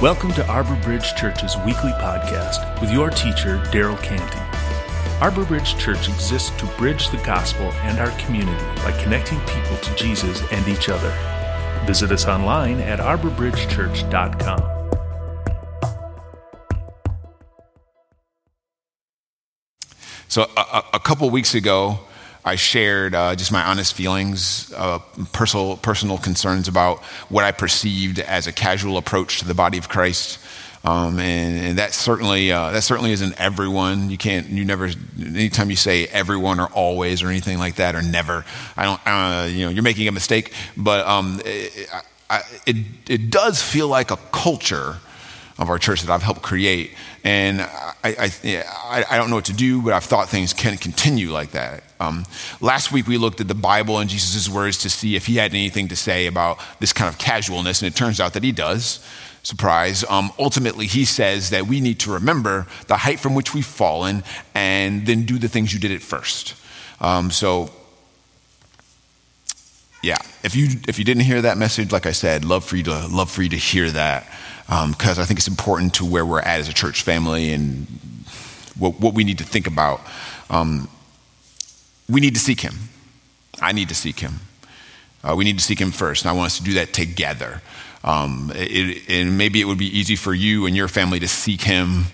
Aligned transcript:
Welcome 0.00 0.32
to 0.32 0.46
Arbor 0.46 0.76
Bridge 0.76 1.14
Church's 1.14 1.58
weekly 1.58 1.90
podcast 1.90 2.80
with 2.80 2.90
your 2.90 3.10
teacher, 3.10 3.58
Daryl 3.66 4.02
Canty. 4.02 4.40
Arbor 5.20 5.44
Bridge 5.44 5.76
Church 5.76 6.08
exists 6.08 6.48
to 6.58 6.64
bridge 6.78 7.10
the 7.10 7.18
gospel 7.18 7.70
and 7.82 7.98
our 7.98 8.10
community 8.12 8.64
by 8.76 8.98
connecting 9.02 9.38
people 9.40 9.76
to 9.76 9.94
Jesus 9.96 10.42
and 10.52 10.66
each 10.68 10.88
other. 10.88 11.10
Visit 11.84 12.12
us 12.12 12.24
online 12.24 12.80
at 12.80 12.98
arborbridgechurch.com. 12.98 14.80
So, 20.28 20.50
a, 20.56 20.82
a 20.94 20.98
couple 20.98 21.28
weeks 21.28 21.54
ago, 21.54 21.98
I 22.44 22.56
shared 22.56 23.14
uh, 23.14 23.36
just 23.36 23.52
my 23.52 23.62
honest 23.62 23.94
feelings, 23.94 24.72
uh, 24.76 24.98
personal, 25.32 25.76
personal 25.76 26.18
concerns 26.18 26.68
about 26.68 27.00
what 27.28 27.44
I 27.44 27.52
perceived 27.52 28.18
as 28.18 28.46
a 28.46 28.52
casual 28.52 28.96
approach 28.96 29.40
to 29.40 29.46
the 29.46 29.54
body 29.54 29.78
of 29.78 29.88
Christ. 29.88 30.38
Um, 30.82 31.18
and, 31.18 31.62
and, 31.62 31.78
that 31.78 31.92
certainly 31.92 32.50
uh, 32.50 32.70
that 32.70 32.82
certainly 32.82 33.12
isn't 33.12 33.38
everyone. 33.38 34.08
You 34.08 34.16
can't 34.16 34.48
you 34.48 34.64
never 34.64 34.88
anytime 35.18 35.68
you 35.68 35.76
say 35.76 36.06
everyone 36.06 36.58
or 36.58 36.68
always 36.68 37.22
or 37.22 37.28
anything 37.28 37.58
like 37.58 37.74
that 37.74 37.94
or 37.94 38.00
never. 38.00 38.46
I 38.78 38.84
don't 38.84 39.00
uh, 39.04 39.46
you 39.50 39.66
know 39.66 39.70
you're 39.70 39.82
making 39.82 40.08
a 40.08 40.12
mistake. 40.12 40.54
But 40.78 41.06
um, 41.06 41.42
it, 41.44 41.90
I, 42.30 42.40
it 42.66 42.76
it 43.08 43.30
does 43.30 43.62
feel 43.62 43.88
like 43.88 44.10
a 44.10 44.16
culture 44.32 44.96
of 45.60 45.68
our 45.68 45.78
church 45.78 46.00
that 46.02 46.10
I've 46.10 46.22
helped 46.22 46.40
create. 46.40 46.92
And 47.22 47.60
I, 47.60 48.32
I, 48.42 49.04
I, 49.10 49.16
don't 49.18 49.28
know 49.28 49.36
what 49.36 49.44
to 49.44 49.52
do, 49.52 49.82
but 49.82 49.92
I've 49.92 50.04
thought 50.04 50.30
things 50.30 50.54
can 50.54 50.78
continue 50.78 51.30
like 51.30 51.50
that. 51.50 51.84
Um, 52.00 52.24
last 52.62 52.90
week 52.90 53.06
we 53.06 53.18
looked 53.18 53.42
at 53.42 53.48
the 53.48 53.54
Bible 53.54 53.98
and 53.98 54.08
Jesus' 54.08 54.48
words 54.48 54.78
to 54.78 54.90
see 54.90 55.16
if 55.16 55.26
he 55.26 55.36
had 55.36 55.52
anything 55.52 55.88
to 55.88 55.96
say 55.96 56.26
about 56.26 56.58
this 56.80 56.94
kind 56.94 57.10
of 57.12 57.18
casualness, 57.18 57.82
and 57.82 57.92
it 57.92 57.96
turns 57.96 58.20
out 58.20 58.32
that 58.32 58.42
he 58.42 58.52
does. 58.52 59.06
Surprise. 59.42 60.02
Um, 60.08 60.32
ultimately, 60.38 60.86
he 60.86 61.04
says 61.04 61.50
that 61.50 61.66
we 61.66 61.80
need 61.80 62.00
to 62.00 62.12
remember 62.12 62.66
the 62.88 62.96
height 62.96 63.20
from 63.20 63.34
which 63.34 63.54
we've 63.54 63.64
fallen 63.64 64.22
and 64.54 65.06
then 65.06 65.24
do 65.24 65.38
the 65.38 65.48
things 65.48 65.72
you 65.74 65.80
did 65.80 65.92
at 65.92 66.02
first. 66.02 66.54
Um, 67.00 67.30
so, 67.30 67.70
yeah, 70.02 70.18
if 70.42 70.54
you 70.56 70.68
if 70.88 70.98
you 70.98 71.04
didn't 71.04 71.24
hear 71.24 71.42
that 71.42 71.58
message, 71.58 71.92
like 71.92 72.06
I 72.06 72.12
said, 72.12 72.44
love 72.44 72.64
for 72.64 72.76
you 72.76 72.82
to 72.84 73.06
love 73.08 73.30
for 73.30 73.42
you 73.42 73.50
to 73.50 73.56
hear 73.56 73.90
that 73.90 74.26
because 74.70 75.18
um, 75.18 75.22
I 75.22 75.24
think 75.24 75.40
it's 75.40 75.48
important 75.48 75.94
to 75.94 76.04
where 76.04 76.24
we're 76.24 76.38
at 76.38 76.60
as 76.60 76.68
a 76.68 76.72
church 76.72 77.02
family 77.02 77.52
and 77.52 77.88
what, 78.78 79.00
what 79.00 79.14
we 79.14 79.24
need 79.24 79.38
to 79.38 79.44
think 79.44 79.66
about. 79.66 80.00
Um, 80.48 80.88
we 82.08 82.20
need 82.20 82.34
to 82.34 82.40
seek 82.40 82.60
Him. 82.60 82.74
I 83.60 83.72
need 83.72 83.88
to 83.88 83.96
seek 83.96 84.20
Him. 84.20 84.38
Uh, 85.24 85.34
we 85.36 85.42
need 85.42 85.58
to 85.58 85.64
seek 85.64 85.80
Him 85.80 85.90
first, 85.90 86.22
and 86.22 86.30
I 86.30 86.34
want 86.34 86.46
us 86.46 86.58
to 86.58 86.62
do 86.62 86.74
that 86.74 86.92
together. 86.92 87.62
Um, 88.04 88.52
it, 88.54 89.08
and 89.08 89.36
maybe 89.36 89.60
it 89.60 89.64
would 89.64 89.76
be 89.76 89.98
easy 89.98 90.14
for 90.14 90.32
you 90.32 90.66
and 90.66 90.76
your 90.76 90.86
family 90.86 91.18
to 91.18 91.28
seek 91.28 91.62
Him 91.62 92.04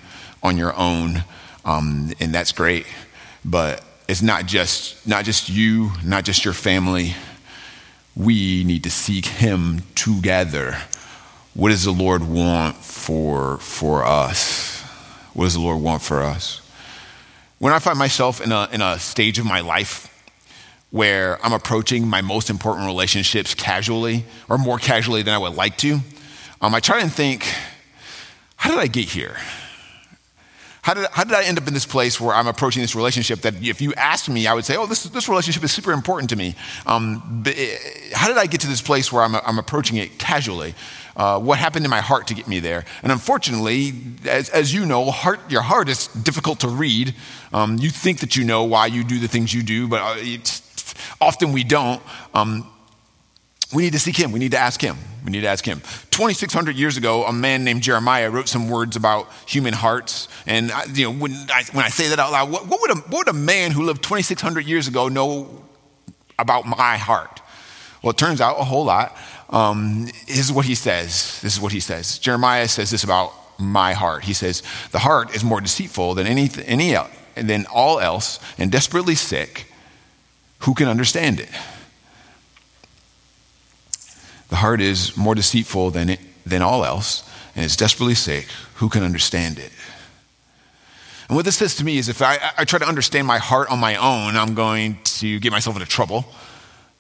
on 0.43 0.57
your 0.57 0.75
own, 0.77 1.25
um, 1.67 2.11
and 2.21 2.35
that's 2.35 2.53
great. 2.53 2.87
But 3.45 3.85
it's 4.09 4.23
not 4.23 4.47
just 4.47 5.07
not 5.07 5.27
just 5.27 5.51
you, 5.51 5.93
not 6.03 6.25
just 6.25 6.43
your 6.43 6.55
family. 6.55 7.17
We 8.17 8.65
need 8.65 8.83
to 8.85 8.91
seek 8.91 9.27
Him 9.27 9.83
together 9.95 10.79
what 11.57 11.71
does 11.71 11.85
the 11.85 11.91
Lord 11.91 12.23
want 12.23 12.77
for, 12.77 13.57
for 13.59 14.05
us? 14.05 14.83
What 15.33 15.45
does 15.45 15.55
the 15.55 15.61
Lord 15.61 15.81
want 15.81 16.03
for 16.03 16.23
us? 16.23 16.61
When 17.59 17.73
I 17.73 17.79
find 17.79 17.99
myself 17.99 18.43
in 18.43 18.53
a, 18.53 18.69
in 18.71 18.83
a 18.83 18.99
stage 18.99 19.39
of 19.39 19.47
my 19.47 19.61
life 19.61 20.13
where 20.91 21.43
I'm 21.45 21.55
approaching 21.55 22.07
my 22.07 22.21
most 22.21 22.51
important 22.51 22.87
relationships 22.87 23.55
casually 23.55 24.27
or 24.51 24.59
more 24.59 24.79
casually 24.79 25.23
than 25.23 25.33
I 25.33 25.39
would 25.39 25.55
like 25.55 25.79
to, 25.79 26.01
um, 26.61 26.75
I 26.75 26.81
try 26.81 27.01
and 27.01 27.11
think, 27.11 27.47
how 28.57 28.71
did 28.71 28.79
I 28.79 28.87
get 28.87 29.07
here? 29.07 29.37
How 30.83 30.95
did, 30.95 31.09
how 31.11 31.25
did 31.25 31.35
I 31.35 31.45
end 31.45 31.59
up 31.59 31.67
in 31.67 31.75
this 31.75 31.87
place 31.87 32.21
where 32.21 32.35
I'm 32.35 32.47
approaching 32.47 32.83
this 32.83 32.95
relationship 32.95 33.41
that 33.41 33.55
if 33.61 33.81
you 33.81 33.95
asked 33.95 34.29
me, 34.29 34.47
I 34.47 34.53
would 34.53 34.65
say, 34.65 34.77
oh, 34.77 34.87
this, 34.87 35.05
this 35.05 35.29
relationship 35.29 35.65
is 35.65 35.73
super 35.73 35.93
important 35.93 36.31
to 36.31 36.37
me. 36.37 36.55
Um, 36.87 37.43
eh, 37.47 37.77
how 38.13 38.29
did 38.29 38.37
I 38.37 38.47
get 38.47 38.61
to 38.61 38.69
this 38.69 38.83
place 38.83 39.11
where 39.11 39.23
I'm, 39.23 39.35
I'm 39.35 39.59
approaching 39.59 39.97
it 39.97 40.19
casually? 40.19 40.75
Uh, 41.17 41.41
what 41.41 41.59
happened 41.59 41.85
in 41.85 41.91
my 41.91 42.01
heart 42.01 42.27
to 42.27 42.35
get 42.35 42.47
me 42.47 42.61
there? 42.61 42.85
And 43.03 43.11
unfortunately, 43.11 43.95
as, 44.27 44.51
as 44.51 44.75
you 44.75 44.85
know, 44.85 45.11
heart, 45.11 45.41
your 45.51 45.63
heart 45.63 45.89
is 45.89 46.09
difficult 46.09 46.61
to 46.61 46.69
read. 46.69 47.15
Um, 47.53 47.79
you 47.79 47.89
think 47.89 48.21
that 48.21 48.37
you 48.37 48.45
know 48.45 48.65
why 48.65 48.87
you 48.87 49.03
do 49.03 49.19
the 49.19 49.29
things 49.29 49.55
you 49.55 49.63
do, 49.63 49.89
but 49.89 50.01
uh, 50.03 50.17
often 51.21 51.53
we 51.53 51.65
don't. 51.65 52.03
Um, 52.35 52.71
we 53.75 53.83
need 53.83 53.95
to 53.95 53.99
seek 53.99 54.17
him. 54.17 54.31
We 54.31 54.39
need 54.39 54.53
to 54.53 54.59
ask 54.59 54.81
him. 54.81 54.97
We 55.25 55.33
need 55.33 55.41
to 55.41 55.49
ask 55.49 55.65
him. 55.65 55.81
2,600 56.11 56.77
years 56.77 56.97
ago, 56.97 57.25
a 57.25 57.33
man 57.33 57.65
named 57.65 57.83
Jeremiah 57.83 58.31
wrote 58.31 58.49
some 58.49 58.69
words 58.69 58.95
about 58.95 59.29
human 59.47 59.75
hearts. 59.75 60.29
And 60.47 60.71
I, 60.71 60.85
you 60.85 61.07
know, 61.07 61.13
when 61.19 61.33
I, 61.51 61.65
when 61.73 61.85
I 61.85 61.89
say 61.89 62.09
that 62.09 62.19
out 62.21 62.31
loud, 62.31 62.51
what, 62.51 62.69
what, 62.69 62.81
would 62.81 62.91
a, 62.93 62.95
what 62.95 63.27
would 63.27 63.29
a 63.29 63.33
man 63.33 63.73
who 63.73 63.83
lived 63.83 64.03
2,600 64.05 64.67
years 64.67 64.87
ago 64.87 65.09
know 65.09 65.65
about 66.39 66.65
my 66.65 66.97
heart? 66.97 67.41
Well, 68.03 68.13
it 68.13 68.19
turns 68.19 68.41
out 68.41 68.61
a 68.61 68.65
whole 68.65 68.85
lot. 68.85 69.17
Um, 69.51 70.07
this 70.27 70.39
is 70.39 70.53
what 70.53 70.67
he 70.67 70.75
says. 70.75 71.41
This 71.41 71.55
is 71.55 71.61
what 71.61 71.73
he 71.73 71.81
says. 71.81 72.19
Jeremiah 72.19 72.69
says 72.69 72.91
this 72.91 73.05
about 73.05 73.33
my 73.59 73.93
heart. 73.93 74.25
He 74.25 74.33
says, 74.33 74.63
"The 74.91 74.99
heart 74.99 75.35
is 75.35 75.45
more 75.45 75.61
deceitful 75.61 76.15
than 76.15 76.27
any, 76.27 76.51
any 76.65 76.97
than 77.35 77.67
all 77.67 78.01
else, 78.01 78.41
and 78.59 78.73
desperately 78.73 79.15
sick. 79.15 79.73
Who 80.61 80.75
can 80.75 80.89
understand 80.89 81.41
it?" 81.41 81.51
The 84.49 84.57
heart 84.57 84.81
is 84.81 85.17
more 85.17 85.35
deceitful 85.35 85.91
than, 85.91 86.11
it, 86.11 86.21
than 86.45 86.63
all 86.63 86.85
else, 86.85 87.29
and 87.55 87.65
is 87.65 87.77
desperately 87.77 88.15
sick. 88.15 88.47
Who 88.75 88.89
can 88.89 89.03
understand 89.03 89.59
it? 89.59 89.73
And 91.29 91.35
what 91.35 91.45
this 91.45 91.57
says 91.57 91.75
to 91.77 91.85
me 91.85 91.99
is 91.99 92.09
if 92.09 92.23
I, 92.23 92.39
I 92.57 92.65
try 92.65 92.79
to 92.79 92.87
understand 92.87 93.27
my 93.27 93.39
heart 93.39 93.71
on 93.71 93.81
my 93.81 93.97
own, 93.97 94.37
I'm 94.37 94.55
going 94.55 94.99
to 95.05 95.41
get 95.41 95.51
myself 95.51 95.75
into 95.75 95.89
trouble 95.89 96.25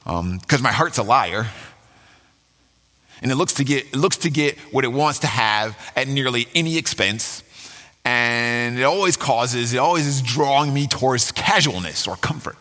because 0.04 0.58
um, 0.58 0.62
my 0.62 0.72
heart's 0.72 0.98
a 0.98 1.04
liar. 1.04 1.46
And 3.22 3.30
it 3.30 3.36
looks, 3.36 3.54
to 3.54 3.64
get, 3.64 3.86
it 3.86 3.96
looks 3.96 4.18
to 4.18 4.30
get 4.30 4.58
what 4.72 4.84
it 4.84 4.92
wants 4.92 5.20
to 5.20 5.26
have 5.26 5.76
at 5.96 6.08
nearly 6.08 6.48
any 6.54 6.76
expense. 6.76 7.42
And 8.04 8.78
it 8.78 8.84
always 8.84 9.16
causes, 9.16 9.72
it 9.72 9.78
always 9.78 10.06
is 10.06 10.22
drawing 10.22 10.72
me 10.72 10.86
towards 10.86 11.32
casualness 11.32 12.06
or 12.06 12.16
comfort 12.16 12.56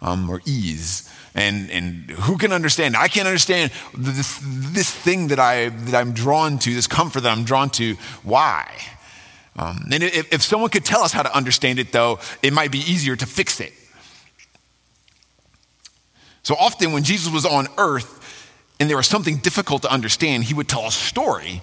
um, 0.00 0.30
or 0.30 0.40
ease. 0.46 1.10
And, 1.34 1.68
and 1.70 2.10
who 2.10 2.38
can 2.38 2.52
understand? 2.52 2.96
I 2.96 3.08
can't 3.08 3.26
understand 3.26 3.72
this, 3.96 4.40
this 4.44 4.90
thing 4.90 5.28
that, 5.28 5.40
I, 5.40 5.70
that 5.70 5.94
I'm 5.94 6.12
drawn 6.12 6.58
to, 6.60 6.74
this 6.74 6.86
comfort 6.86 7.22
that 7.22 7.36
I'm 7.36 7.44
drawn 7.44 7.70
to. 7.70 7.94
Why? 8.22 8.70
Um, 9.56 9.86
and 9.90 10.02
if, 10.02 10.32
if 10.32 10.42
someone 10.42 10.70
could 10.70 10.84
tell 10.84 11.02
us 11.02 11.12
how 11.12 11.22
to 11.22 11.34
understand 11.34 11.78
it, 11.78 11.90
though, 11.90 12.20
it 12.42 12.52
might 12.52 12.70
be 12.70 12.78
easier 12.78 13.16
to 13.16 13.26
fix 13.26 13.60
it. 13.60 13.72
So 16.44 16.54
often, 16.56 16.92
when 16.92 17.02
Jesus 17.04 17.32
was 17.32 17.46
on 17.46 17.68
earth 17.78 18.20
and 18.80 18.90
there 18.90 18.96
was 18.96 19.06
something 19.06 19.38
difficult 19.38 19.82
to 19.82 19.92
understand, 19.92 20.44
he 20.44 20.54
would 20.54 20.68
tell 20.68 20.86
a 20.86 20.90
story 20.90 21.62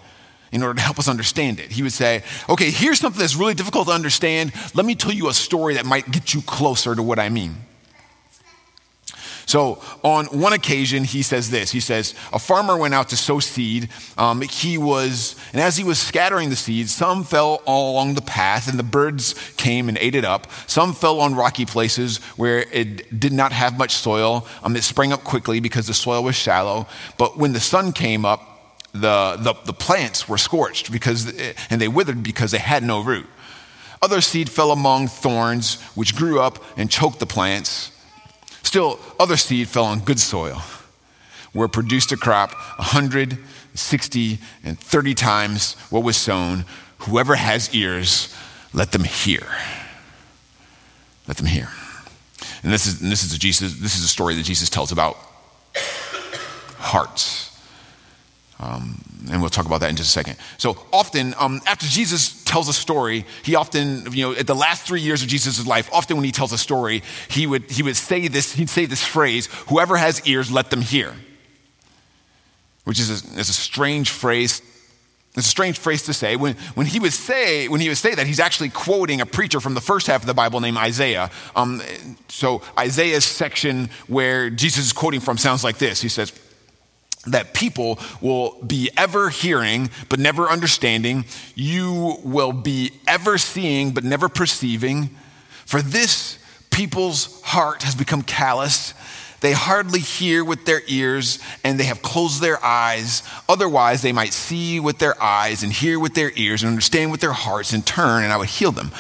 in 0.52 0.64
order 0.64 0.76
to 0.76 0.82
help 0.82 1.00
us 1.00 1.08
understand 1.08 1.60
it. 1.60 1.72
He 1.72 1.84
would 1.84 1.94
say, 1.94 2.24
Okay, 2.50 2.72
here's 2.72 3.00
something 3.00 3.20
that's 3.20 3.36
really 3.36 3.54
difficult 3.54 3.88
to 3.88 3.94
understand. 3.94 4.52
Let 4.74 4.86
me 4.86 4.96
tell 4.96 5.12
you 5.12 5.30
a 5.30 5.34
story 5.34 5.76
that 5.76 5.86
might 5.86 6.12
get 6.12 6.34
you 6.34 6.42
closer 6.42 6.96
to 6.96 7.04
what 7.04 7.20
I 7.20 7.30
mean. 7.30 7.56
So, 9.46 9.82
on 10.04 10.26
one 10.26 10.54
occasion, 10.54 11.04
he 11.04 11.22
says 11.22 11.50
this 11.50 11.72
He 11.72 11.80
says, 11.80 12.14
A 12.34 12.40
farmer 12.40 12.78
went 12.78 12.94
out 12.94 13.10
to 13.10 13.18
sow 13.18 13.40
seed. 13.40 13.90
Um, 14.18 14.42
he 14.42 14.78
was, 14.78 15.36
and 15.54 15.62
as 15.62 15.78
he 15.78 15.84
was 15.84 16.00
scattering 16.00 16.50
the 16.50 16.56
seeds, 16.56 16.94
some 16.94 17.24
fell 17.24 17.62
all 17.66 17.92
along 17.94 18.16
the 18.16 18.22
path, 18.22 18.70
and 18.70 18.78
the 18.78 18.84
birds 18.84 19.34
came 19.58 19.90
and 19.90 19.98
ate 20.00 20.16
it 20.16 20.26
up. 20.26 20.48
Some 20.68 20.94
fell 20.94 21.20
on 21.20 21.36
rocky 21.36 21.66
places 21.66 22.18
where 22.38 22.60
it 22.72 23.20
did 23.20 23.34
not 23.34 23.52
have 23.52 23.78
much 23.78 23.94
soil. 23.94 24.48
Um, 24.64 24.76
it 24.76 24.84
sprang 24.84 25.14
up 25.14 25.24
quickly 25.24 25.60
because 25.60 25.88
the 25.88 25.94
soil 25.94 26.24
was 26.24 26.36
shallow. 26.36 26.88
But 27.18 27.38
when 27.38 27.54
the 27.54 27.60
sun 27.60 27.92
came 27.92 28.26
up, 28.26 28.48
the, 28.94 29.38
the, 29.40 29.54
the 29.66 29.74
plants 29.74 30.28
were 30.28 30.38
scorched 30.38 30.92
because, 30.92 31.34
and 31.70 31.80
they 31.80 31.88
withered 31.88 32.24
because 32.24 32.52
they 32.52 32.58
had 32.58 32.84
no 32.84 33.02
root. 33.02 33.28
Other 34.02 34.20
seed 34.20 34.50
fell 34.50 34.72
among 34.72 35.08
thorns, 35.08 35.80
which 35.96 36.16
grew 36.16 36.40
up 36.40 36.64
and 36.76 36.90
choked 36.90 37.20
the 37.20 37.26
plants. 37.26 37.92
Still, 38.64 39.00
other 39.20 39.38
seed 39.38 39.68
fell 39.68 39.86
on 39.86 40.00
good 40.00 40.20
soil, 40.20 40.62
where 41.54 41.66
it 41.66 41.72
produced 41.72 42.12
a 42.12 42.18
crop 42.18 42.54
160 42.78 44.40
and 44.64 44.80
30 44.80 45.14
times 45.14 45.74
what 45.90 46.04
was 46.04 46.18
sown. 46.18 46.66
Whoever 47.00 47.36
has 47.36 47.74
ears, 47.74 48.36
let 48.74 48.92
them 48.92 49.04
hear. 49.04 49.46
Let 51.28 51.38
them 51.38 51.48
hear. 51.48 51.70
And 52.64 52.72
this 52.72 52.86
is, 52.86 53.02
and 53.02 53.12
this 53.12 53.24
is, 53.24 53.34
a 53.34 53.40
Jesus, 53.40 53.80
this 53.80 53.98
is 53.98 54.04
a 54.04 54.08
story 54.08 54.36
that 54.36 54.44
Jesus 54.44 54.70
tells 54.70 54.92
about 54.92 55.18
hearts. 56.78 57.51
Um, 58.62 59.04
and 59.32 59.42
we'll 59.42 59.50
talk 59.50 59.66
about 59.66 59.80
that 59.82 59.90
in 59.90 59.96
just 59.96 60.10
a 60.10 60.12
second. 60.12 60.38
So 60.58 60.78
often, 60.94 61.34
um, 61.40 61.62
after 61.66 61.88
Jesus 61.88 62.44
tells 62.44 62.70
a 62.70 62.74
story, 62.74 63.26
he 63.44 63.56
often, 63.56 64.12
you 64.14 64.24
know, 64.24 64.40
at 64.40 64.46
the 64.46 64.56
last 64.56 64.86
three 64.86 65.02
years 65.02 65.24
of 65.24 65.30
Jesus' 65.30 65.66
life, 65.66 65.90
often 65.92 66.16
when 66.16 66.24
he 66.26 66.32
tells 66.32 66.54
a 66.54 66.58
story, 66.58 67.02
he 67.28 67.48
would, 67.48 67.70
he 67.72 67.82
would 67.82 67.96
say 67.96 68.28
this, 68.28 68.54
he'd 68.54 68.70
say 68.70 68.86
this 68.86 69.04
phrase, 69.04 69.48
whoever 69.68 69.98
has 69.98 70.26
ears, 70.28 70.52
let 70.52 70.70
them 70.70 70.82
hear. 70.82 71.16
Which 72.84 73.00
is 73.00 73.10
a, 73.10 73.40
is 73.40 73.50
a 73.50 73.54
strange 73.54 74.10
phrase 74.10 74.62
It's 75.36 75.46
a 75.46 75.50
strange 75.50 75.80
phrase 75.80 76.04
to 76.04 76.14
say. 76.14 76.36
When, 76.36 76.56
when, 76.76 76.88
he 76.88 77.00
would 77.00 77.14
say, 77.14 77.68
when 77.68 77.80
he 77.80 77.88
would 77.88 77.98
say 77.98 78.14
that, 78.16 78.28
he's 78.28 78.40
actually 78.40 78.70
quoting 78.70 79.22
a 79.22 79.26
preacher 79.26 79.62
from 79.62 79.76
the 79.76 79.82
first 79.82 80.08
half 80.08 80.22
of 80.22 80.28
the 80.28 80.34
Bible 80.34 80.60
named 80.60 80.78
Isaiah. 80.78 81.32
Um, 81.56 81.82
so 82.28 82.62
Isaiah's 82.78 83.24
section 83.24 83.90
where 84.08 84.50
Jesus 84.50 84.86
is 84.88 84.94
quoting 84.94 85.22
from 85.22 85.38
sounds 85.38 85.64
like 85.64 85.78
this. 85.78 86.02
He 86.02 86.10
says, 86.10 86.34
that 87.28 87.54
people 87.54 88.00
will 88.20 88.58
be 88.66 88.90
ever 88.98 89.30
hearing 89.30 89.90
but 90.10 90.20
never 90.20 90.50
understanding. 90.50 91.26
You 91.56 92.18
will 92.24 92.52
be 92.52 92.94
ever 93.08 93.38
seeing 93.38 93.92
but 93.92 94.04
never 94.04 94.28
perceiving. 94.28 95.12
For 95.66 95.82
this 95.82 96.40
people's 96.72 97.42
heart 97.44 97.84
has 97.84 97.96
become 97.96 98.24
callous. 98.24 98.94
They 99.42 99.54
hardly 99.54 100.00
hear 100.00 100.44
with 100.44 100.66
their 100.66 100.82
ears 100.88 101.40
and 101.64 101.80
they 101.80 101.86
have 101.86 102.02
closed 102.02 102.42
their 102.42 102.64
eyes. 102.64 103.24
Otherwise, 103.50 104.02
they 104.02 104.12
might 104.14 104.34
see 104.34 104.80
with 104.80 105.00
their 105.00 105.22
eyes 105.22 105.64
and 105.64 105.72
hear 105.72 106.00
with 106.00 106.14
their 106.14 106.32
ears 106.36 106.64
and 106.64 106.70
understand 106.70 107.12
with 107.12 107.22
their 107.22 107.34
hearts 107.34 107.74
and 107.74 107.86
turn, 107.86 108.24
and 108.24 108.32
I 108.32 108.38
would 108.38 108.50
heal 108.50 108.72
them. 108.72 108.92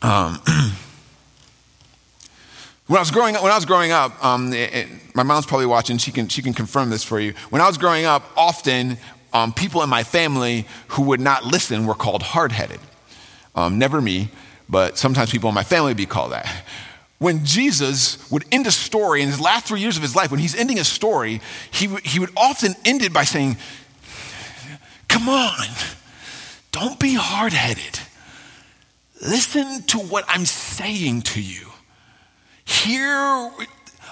Um, 0.00 0.40
when 2.88 2.96
I 2.96 3.00
was 3.00 3.10
growing 3.10 3.36
up, 3.36 3.42
when 3.42 3.52
I 3.52 3.54
was 3.54 3.64
growing 3.64 3.92
up, 3.92 4.22
um, 4.24 4.52
it, 4.52 4.74
it, 4.74 4.88
my 5.14 5.22
mom's 5.22 5.46
probably 5.46 5.66
watching. 5.66 5.98
She 5.98 6.10
can 6.10 6.28
she 6.28 6.42
can 6.42 6.52
confirm 6.52 6.90
this 6.90 7.04
for 7.04 7.20
you. 7.20 7.34
When 7.50 7.62
I 7.62 7.66
was 7.66 7.78
growing 7.78 8.04
up, 8.04 8.24
often 8.36 8.98
um, 9.32 9.52
people 9.52 9.82
in 9.82 9.88
my 9.88 10.02
family 10.02 10.66
who 10.88 11.02
would 11.02 11.20
not 11.20 11.44
listen 11.44 11.86
were 11.86 11.94
called 11.94 12.22
hard 12.22 12.50
headed. 12.50 12.80
Um, 13.54 13.78
never 13.78 14.00
me, 14.00 14.30
but 14.68 14.98
sometimes 14.98 15.30
people 15.30 15.48
in 15.48 15.54
my 15.54 15.62
family 15.64 15.90
would 15.90 15.96
be 15.96 16.06
called 16.06 16.32
that 16.32 16.64
when 17.18 17.44
Jesus 17.44 18.30
would 18.30 18.44
end 18.52 18.66
a 18.66 18.70
story 18.70 19.22
in 19.22 19.28
his 19.28 19.40
last 19.40 19.66
three 19.66 19.80
years 19.80 19.96
of 19.96 20.02
his 20.02 20.14
life, 20.14 20.30
when 20.30 20.40
he's 20.40 20.54
ending 20.54 20.78
a 20.78 20.84
story, 20.84 21.40
he, 21.70 21.86
w- 21.86 22.02
he 22.04 22.20
would 22.20 22.30
often 22.36 22.74
end 22.84 23.02
it 23.02 23.12
by 23.12 23.24
saying, 23.24 23.56
Come 25.08 25.28
on, 25.28 25.66
don't 26.70 27.00
be 27.00 27.14
hard 27.14 27.52
headed. 27.52 27.98
Listen 29.20 29.82
to 29.88 29.98
what 29.98 30.24
I'm 30.28 30.46
saying 30.46 31.22
to 31.22 31.42
you. 31.42 31.67
Hear, 32.68 33.50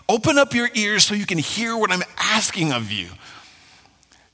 open 0.08 0.38
up 0.38 0.55
your 0.55 0.70
ears 0.75 1.05
so 1.05 1.14
you 1.14 1.26
can 1.26 1.37
hear 1.37 1.76
what 1.76 1.93
I'm 1.93 2.03
asking 2.19 2.73
of 2.73 2.91
you. 2.91 3.08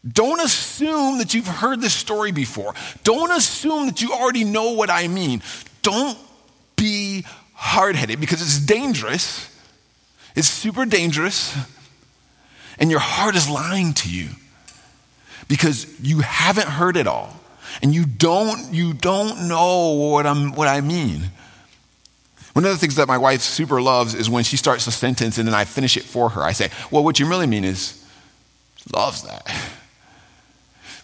Don't 0.07 0.41
assume 0.41 1.19
that 1.19 1.35
you've 1.35 1.49
heard 1.49 1.81
this 1.81 1.93
story 1.93 2.31
before. 2.31 2.73
Don't 3.03 3.33
assume 3.33 3.87
that 3.87 4.01
you 4.01 4.13
already 4.13 4.45
know 4.45 4.73
what 4.73 4.91
I 4.91 5.09
mean. 5.09 5.43
Don't 5.83 6.17
be 6.77 7.25
hard 7.53 7.97
headed 7.97 8.21
because 8.21 8.41
it's 8.41 8.61
dangerous. 8.61 9.49
It's 10.37 10.47
super 10.47 10.85
dangerous. 10.85 11.57
And 12.79 12.93
your 12.93 13.01
heart 13.01 13.35
is 13.35 13.51
lying 13.51 13.93
to 13.95 14.09
you 14.09 14.29
because 15.49 16.01
you 16.01 16.21
haven't 16.21 16.69
heard 16.69 16.97
it 16.97 17.09
all. 17.09 17.37
And 17.83 17.93
you 17.93 18.07
don't, 18.07 18.73
you 18.73 18.93
don't 18.93 19.49
know 19.49 19.91
what, 20.13 20.27
I'm, 20.27 20.53
what 20.53 20.69
I 20.69 20.81
mean. 20.81 21.33
One 22.53 22.65
of 22.65 22.71
the 22.71 22.77
things 22.77 22.97
that 22.97 23.09
my 23.09 23.19
wife 23.19 23.41
super 23.41 23.81
loves 23.81 24.15
is 24.15 24.29
when 24.29 24.45
she 24.45 24.57
starts 24.57 24.87
a 24.87 24.93
sentence 24.93 25.39
and 25.39 25.49
then 25.49 25.55
I 25.55 25.65
finish 25.65 25.97
it 25.97 26.03
for 26.03 26.31
her. 26.31 26.43
I 26.43 26.53
say, 26.53 26.71
Well, 26.91 27.03
what 27.03 27.19
you 27.19 27.27
really 27.27 27.47
mean 27.47 27.65
is, 27.65 28.05
loves 28.93 29.23
that. 29.23 29.47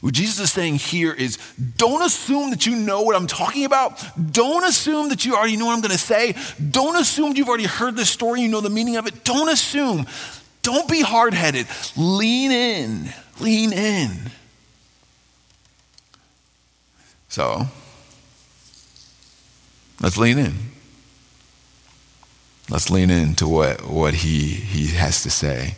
What 0.00 0.15
Jesus 0.15 0.39
is 0.39 0.53
saying 0.53 0.77
here 0.77 1.12
is 1.12 1.39
don't 1.77 2.03
assume 2.03 2.50
that 2.50 2.67
you 2.67 2.77
know 2.77 3.03
what 3.03 3.17
I'm 3.17 3.27
talking 3.27 3.65
about. 3.65 4.00
Don't 4.33 4.65
assume 4.65 5.09
that 5.09 5.25
you 5.25 5.35
already 5.35 5.56
know 5.56 5.67
what 5.67 5.75
I'm 5.75 5.81
going 5.81 5.91
to 5.91 5.99
say. 5.99 6.37
Don't 6.71 6.97
assume 6.97 7.35
you've 7.37 7.49
already 7.49 7.67
heard 7.67 7.97
this 7.97 8.09
story, 8.09 8.43
you 8.43 8.49
know 8.49 8.61
the 8.61 8.71
meaning 8.71 8.97
of 8.97 9.06
it. 9.09 9.25
Don't 9.25 9.49
assume. 9.49 10.06
Don't 10.62 10.89
be 10.89 11.00
hard 11.00 11.35
headed. 11.35 11.67
Lean 11.97 12.53
in. 12.53 13.09
Lean 13.41 13.73
in. 13.73 14.11
So, 17.29 17.67
let's 20.00 20.17
lean 20.17 20.39
in. 20.39 20.55
Let's 22.70 22.91
lean 22.91 23.11
into 23.11 23.49
what, 23.49 23.87
what 23.87 24.15
he, 24.15 24.49
he 24.49 24.88
has 24.97 25.23
to 25.23 25.31
say. 25.31 25.76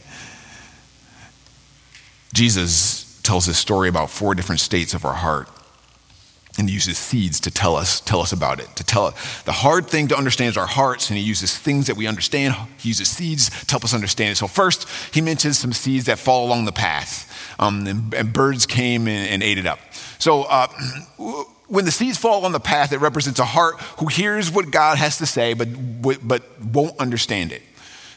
Jesus 2.32 3.20
tells 3.22 3.46
this 3.46 3.58
story 3.58 3.88
about 3.88 4.10
four 4.10 4.34
different 4.34 4.60
states 4.60 4.94
of 4.94 5.04
our 5.04 5.14
heart 5.14 5.48
and 6.58 6.68
he 6.68 6.74
uses 6.74 6.98
seeds 6.98 7.40
to 7.40 7.50
tell 7.50 7.76
us 7.76 8.00
tell 8.00 8.20
us 8.20 8.32
about 8.32 8.60
it 8.60 8.68
to 8.76 8.82
tell 8.82 9.08
it 9.08 9.14
the 9.44 9.52
hard 9.52 9.86
thing 9.86 10.08
to 10.08 10.16
understand 10.16 10.50
is 10.50 10.56
our 10.56 10.66
hearts 10.66 11.08
and 11.08 11.16
he 11.18 11.24
uses 11.24 11.56
things 11.56 11.86
that 11.86 11.96
we 11.96 12.06
understand 12.06 12.54
he 12.78 12.88
uses 12.88 13.08
seeds 13.08 13.50
to 13.66 13.70
help 13.70 13.84
us 13.84 13.94
understand 13.94 14.32
it 14.32 14.36
so 14.36 14.46
first 14.46 14.88
he 15.12 15.20
mentions 15.20 15.58
some 15.58 15.72
seeds 15.72 16.06
that 16.06 16.18
fall 16.18 16.46
along 16.46 16.64
the 16.64 16.72
path 16.72 17.26
um, 17.58 17.86
and, 17.86 18.14
and, 18.14 18.32
birds 18.32 18.66
came 18.66 19.06
and, 19.06 19.28
and, 19.28 19.42
ate 19.42 19.58
it 19.58 19.66
up 19.66 19.78
so 20.18 20.42
uh, 20.44 20.66
when 21.70 21.84
the 21.84 21.90
seeds 21.90 22.18
fall 22.18 22.44
on 22.44 22.52
the 22.52 22.60
path 22.60 22.92
it 22.92 22.98
represents 22.98 23.38
a 23.38 23.44
heart 23.44 23.80
who 23.98 24.06
hears 24.06 24.50
what 24.50 24.70
god 24.70 24.98
has 24.98 25.18
to 25.18 25.26
say 25.26 25.54
but, 25.54 25.68
but 26.26 26.42
won't 26.60 26.98
understand 26.98 27.52
it 27.52 27.62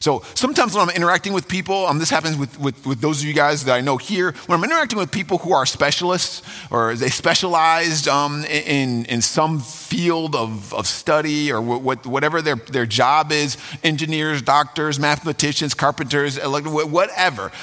so 0.03 0.21
sometimes 0.35 0.75
when 0.75 0.89
I'm 0.89 0.94
interacting 0.94 1.31
with 1.31 1.47
people, 1.47 1.85
um, 1.85 1.97
this 1.97 2.09
happens 2.09 2.35
with, 2.35 2.59
with, 2.59 2.85
with, 2.85 3.00
those 3.00 3.21
of 3.21 3.25
you 3.25 3.33
guys 3.33 3.63
that 3.63 3.73
I 3.73 3.79
know 3.79 3.95
here, 3.95 4.33
when 4.47 4.59
I'm 4.59 4.63
interacting 4.65 5.00
with 5.00 5.11
people 5.11 5.38
who 5.38 5.53
are 5.53 5.65
specialists 5.65 6.41
or 6.69 6.94
they 6.94 7.07
specialized 7.07 8.09
um, 8.09 8.44
in, 8.44 9.05
in 9.05 9.21
some 9.21 9.61
field 9.61 10.35
of, 10.35 10.73
of 10.73 10.88
study 10.88 11.53
or 11.53 11.61
what, 11.61 12.05
whatever 12.05 12.41
their, 12.41 12.57
their 12.57 12.85
job 12.85 13.31
is 13.31 13.55
engineers, 13.81 14.41
doctors, 14.41 15.00
mathematicians, 15.00 15.73
carpenters, 15.73 16.38
whatever. 16.38 17.53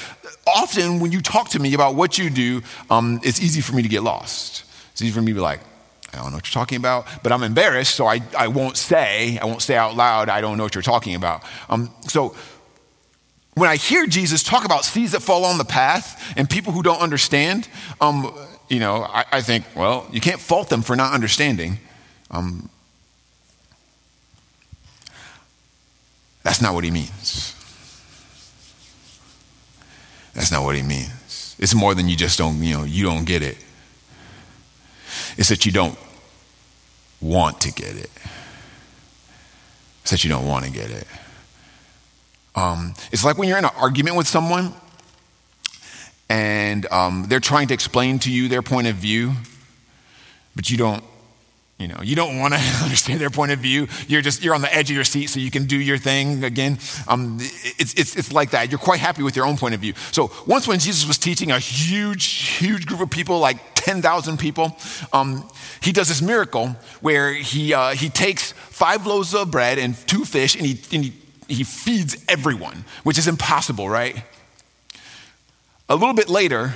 Often 0.47 1.01
when 1.01 1.13
you 1.13 1.21
talk 1.21 1.51
to 1.51 1.59
me 1.59 1.75
about 1.75 1.95
what 1.95 2.17
you 2.17 2.31
do, 2.31 2.63
um, 2.89 3.21
it's 3.23 3.43
easy 3.43 3.61
for 3.61 3.75
me 3.75 3.83
to 3.83 3.89
get 3.91 4.03
lost. 4.03 4.65
It's 4.93 5.03
easy 5.03 5.13
for 5.13 5.21
me 5.21 5.33
to 5.33 5.35
be 5.35 5.41
like, 5.41 5.61
I 6.13 6.17
don't 6.17 6.31
know 6.31 6.37
what 6.37 6.47
you're 6.47 6.61
talking 6.61 6.77
about, 6.77 7.07
but 7.23 7.31
I'm 7.33 7.43
embarrassed, 7.43 7.95
so 7.95 8.07
I, 8.07 8.21
I 8.37 8.49
won't 8.49 8.77
say, 8.77 9.39
I 9.39 9.45
won't 9.45 9.63
say 9.63 9.77
out 9.77 9.95
loud, 9.97 10.29
I 10.29 10.41
don't 10.41 10.57
know 10.57 10.65
what 10.65 10.75
you're 10.75 10.83
talking 10.83 11.15
about. 11.15 11.43
Um, 11.69 11.91
so 12.09 12.35
when 13.55 13.69
I 13.69 13.77
hear 13.77 14.07
Jesus 14.07 14.43
talk 14.43 14.65
about 14.65 14.85
seeds 14.85 15.13
that 15.13 15.21
fall 15.21 15.45
on 15.45 15.59
the 15.59 15.65
path 15.65 16.33
and 16.37 16.51
people 16.51 16.73
who 16.73 16.83
don't 16.83 17.01
understand, 17.01 17.69
um, 18.01 18.35
you 18.69 18.81
know, 18.81 19.05
I, 19.05 19.25
I, 19.33 19.41
think, 19.41 19.65
well, 19.77 20.07
you 20.11 20.21
can't 20.21 20.41
fault 20.41 20.69
them 20.69 20.83
for 20.83 20.97
not 20.97 21.13
understanding. 21.13 21.79
Um, 22.31 22.71
that's 26.43 26.61
not 26.61 26.75
what 26.75 26.85
he 26.85 26.91
means. 26.91 27.55
That's 30.35 30.51
not 30.51 30.65
what 30.65 30.75
he 30.75 30.83
means. 30.83 31.57
It's 31.59 31.75
more 31.75 31.95
than 31.95 32.09
you 32.09 32.17
just 32.17 32.39
don't, 32.39 32.63
you 32.63 32.75
know, 32.75 32.85
you 32.85 33.05
don't 33.05 33.25
get 33.25 33.43
it 33.43 33.59
is 35.37 35.49
that 35.49 35.67
you 35.67 35.73
don't 35.73 35.99
want 37.21 37.61
to 37.63 37.73
get 37.73 37.97
it. 37.97 38.11
It's 40.03 40.11
that 40.11 40.25
you 40.25 40.31
don't 40.31 40.47
want 40.47 40.65
to 40.65 40.71
get 40.71 40.91
it. 40.91 41.07
Um, 42.55 42.95
it's 43.13 43.25
like 43.25 43.39
when 43.39 43.49
you're 43.49 43.59
in 43.59 43.65
an 43.65 43.71
argument 43.77 44.17
with 44.17 44.27
someone 44.27 44.75
and 46.29 46.91
um, 46.93 47.27
they're 47.29 47.41
trying 47.41 47.69
to 47.69 47.75
explain 47.75 48.19
to 48.21 48.31
you 48.31 48.49
their 48.49 48.63
point 48.63 48.87
of 48.87 48.97
view, 48.97 49.33
but 50.55 50.71
you 50.71 50.77
don't 50.77 51.05
you 51.81 51.89
know, 51.89 52.01
you 52.03 52.15
don't 52.15 52.39
want 52.39 52.53
to 52.53 52.61
understand 52.83 53.21
their 53.21 53.31
point 53.31 53.53
of 53.53 53.59
view. 53.59 53.89
You're 54.07 54.21
just 54.21 54.45
you're 54.45 54.55
on 54.55 54.61
the 54.61 54.73
edge 54.73 54.91
of 54.91 54.95
your 54.95 55.05
seat, 55.05 55.29
so 55.29 55.41
you 55.41 55.51
can 55.51 55.65
do 55.65 55.79
your 55.79 55.97
thing 55.97 56.45
again. 56.45 56.79
Um, 57.09 57.39
it's, 57.41 57.95
it's, 57.95 58.17
it's 58.17 58.33
like 58.33 58.51
that. 58.51 58.71
You're 58.71 58.79
quite 58.79 59.01
happy 59.01 59.23
with 59.23 59.35
your 59.35 59.47
own 59.47 59.57
point 59.57 59.75
of 59.75 59.81
view. 59.81 59.95
So 60.13 60.31
once 60.47 60.69
when 60.69 60.79
Jesus 60.79 61.09
was 61.09 61.17
teaching 61.17 61.51
a 61.51 61.59
huge, 61.59 62.59
huge 62.59 62.85
group 62.85 63.01
of 63.01 63.09
people, 63.09 63.39
like 63.39 63.70
10,000 63.81 64.39
people, 64.39 64.77
um, 65.13 65.49
he 65.83 65.91
does 65.91 66.09
this 66.09 66.21
miracle 66.21 66.77
where 67.01 67.33
he, 67.33 67.73
uh, 67.73 67.91
he 67.91 68.11
takes 68.11 68.53
five 68.53 69.07
loaves 69.07 69.35
of 69.35 69.51
bread 69.51 69.79
and 69.79 69.97
two 70.07 70.27
fish 70.27 70.55
and, 70.55 70.67
he, 70.67 70.81
and 70.95 71.05
he, 71.05 71.13
he 71.49 71.65
feeds 71.65 72.23
everyone, 72.29 72.85
which 73.03 73.17
is 73.17 73.27
impossible, 73.27 73.89
right? 73.89 74.23
A 75.89 75.97
little 75.97 76.15
bit 76.15 76.29
later, 76.29 76.75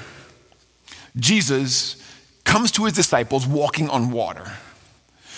Jesus 1.16 2.02
comes 2.44 2.72
to 2.72 2.84
his 2.84 2.94
disciples 2.94 3.46
walking 3.46 3.90
on 3.90 4.10
water. 4.10 4.50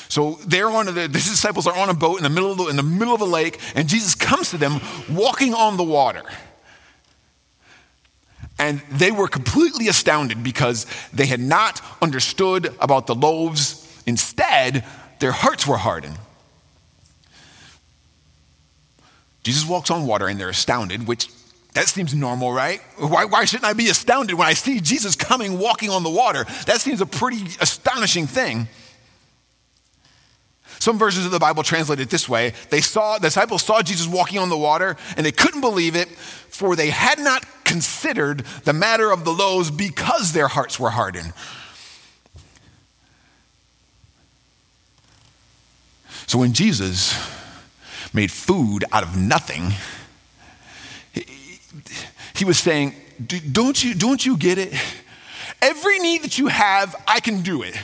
So 0.08 0.38
they're 0.46 0.70
on 0.70 0.86
the, 0.86 0.92
the 0.92 1.08
disciples 1.08 1.66
are 1.66 1.76
on 1.76 1.88
a 1.88 1.94
boat 1.94 2.18
in 2.18 2.22
the 2.22 2.30
middle 2.30 2.52
of 2.52 2.58
the, 2.58 2.66
in 2.68 2.76
the 2.76 2.82
middle 2.84 3.12
of 3.14 3.20
a 3.20 3.26
lake, 3.26 3.58
and 3.74 3.88
Jesus 3.88 4.14
comes 4.14 4.50
to 4.50 4.56
them 4.56 4.80
walking 5.10 5.52
on 5.52 5.76
the 5.76 5.82
water. 5.82 6.22
And 8.58 8.80
they 8.90 9.10
were 9.10 9.28
completely 9.28 9.88
astounded 9.88 10.42
because 10.42 10.86
they 11.12 11.26
had 11.26 11.40
not 11.40 11.82
understood 12.00 12.74
about 12.80 13.06
the 13.06 13.14
loaves. 13.14 13.82
Instead, 14.06 14.84
their 15.18 15.32
hearts 15.32 15.66
were 15.66 15.76
hardened. 15.76 16.16
Jesus 19.42 19.66
walks 19.66 19.90
on 19.90 20.06
water 20.06 20.26
and 20.26 20.40
they're 20.40 20.48
astounded, 20.48 21.06
which 21.06 21.28
that 21.74 21.88
seems 21.88 22.14
normal, 22.14 22.52
right? 22.52 22.80
Why, 22.96 23.26
why 23.26 23.44
shouldn't 23.44 23.66
I 23.66 23.74
be 23.74 23.88
astounded 23.88 24.34
when 24.36 24.48
I 24.48 24.54
see 24.54 24.80
Jesus 24.80 25.14
coming 25.14 25.58
walking 25.58 25.90
on 25.90 26.02
the 26.02 26.10
water? 26.10 26.44
That 26.64 26.80
seems 26.80 27.02
a 27.02 27.06
pretty 27.06 27.44
astonishing 27.60 28.26
thing. 28.26 28.66
Some 30.86 31.00
versions 31.00 31.26
of 31.26 31.32
the 31.32 31.40
Bible 31.40 31.64
translate 31.64 31.98
it 31.98 32.10
this 32.10 32.28
way. 32.28 32.52
They 32.70 32.80
saw, 32.80 33.18
the 33.18 33.26
disciples 33.26 33.64
saw 33.64 33.82
Jesus 33.82 34.06
walking 34.06 34.38
on 34.38 34.50
the 34.50 34.56
water 34.56 34.96
and 35.16 35.26
they 35.26 35.32
couldn't 35.32 35.60
believe 35.60 35.96
it 35.96 36.08
for 36.08 36.76
they 36.76 36.90
had 36.90 37.18
not 37.18 37.44
considered 37.64 38.44
the 38.62 38.72
matter 38.72 39.10
of 39.10 39.24
the 39.24 39.32
loaves 39.32 39.68
because 39.68 40.32
their 40.32 40.46
hearts 40.46 40.78
were 40.78 40.90
hardened. 40.90 41.32
So 46.28 46.38
when 46.38 46.52
Jesus 46.52 47.18
made 48.14 48.30
food 48.30 48.84
out 48.92 49.02
of 49.02 49.16
nothing, 49.16 49.72
he 52.36 52.44
was 52.44 52.58
saying, 52.58 52.94
don't 53.50 53.82
you, 53.82 53.92
don't 53.92 54.24
you 54.24 54.36
get 54.36 54.58
it? 54.58 54.72
Every 55.60 55.98
need 55.98 56.22
that 56.22 56.38
you 56.38 56.46
have, 56.46 56.94
I 57.08 57.18
can 57.18 57.42
do 57.42 57.62
it. 57.62 57.76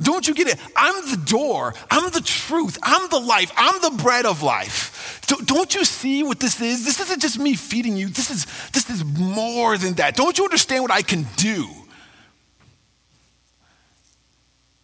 Don't 0.00 0.28
you 0.28 0.34
get 0.34 0.46
it? 0.46 0.58
I'm 0.76 1.10
the 1.10 1.16
door. 1.16 1.74
I'm 1.90 2.10
the 2.12 2.20
truth. 2.20 2.78
I'm 2.82 3.08
the 3.10 3.18
life. 3.18 3.52
I'm 3.56 3.80
the 3.82 4.02
bread 4.02 4.26
of 4.26 4.42
life. 4.42 5.20
Don't 5.44 5.74
you 5.74 5.84
see 5.84 6.22
what 6.22 6.40
this 6.40 6.60
is? 6.60 6.84
This 6.84 7.00
isn't 7.00 7.20
just 7.20 7.38
me 7.38 7.54
feeding 7.54 7.96
you. 7.96 8.08
This 8.08 8.30
is, 8.30 8.46
this 8.70 8.88
is 8.88 9.04
more 9.04 9.76
than 9.76 9.94
that. 9.94 10.14
Don't 10.14 10.38
you 10.38 10.44
understand 10.44 10.82
what 10.82 10.92
I 10.92 11.02
can 11.02 11.26
do? 11.36 11.66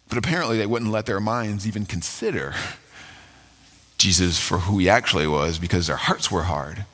But 0.09 0.17
apparently, 0.17 0.57
they 0.57 0.65
wouldn't 0.65 0.91
let 0.91 1.05
their 1.05 1.19
minds 1.19 1.65
even 1.65 1.85
consider 1.85 2.53
Jesus 3.97 4.39
for 4.39 4.59
who 4.59 4.77
he 4.77 4.89
actually 4.89 5.27
was 5.27 5.57
because 5.57 5.87
their 5.87 5.95
hearts 5.95 6.29
were 6.29 6.43
hard. 6.43 6.85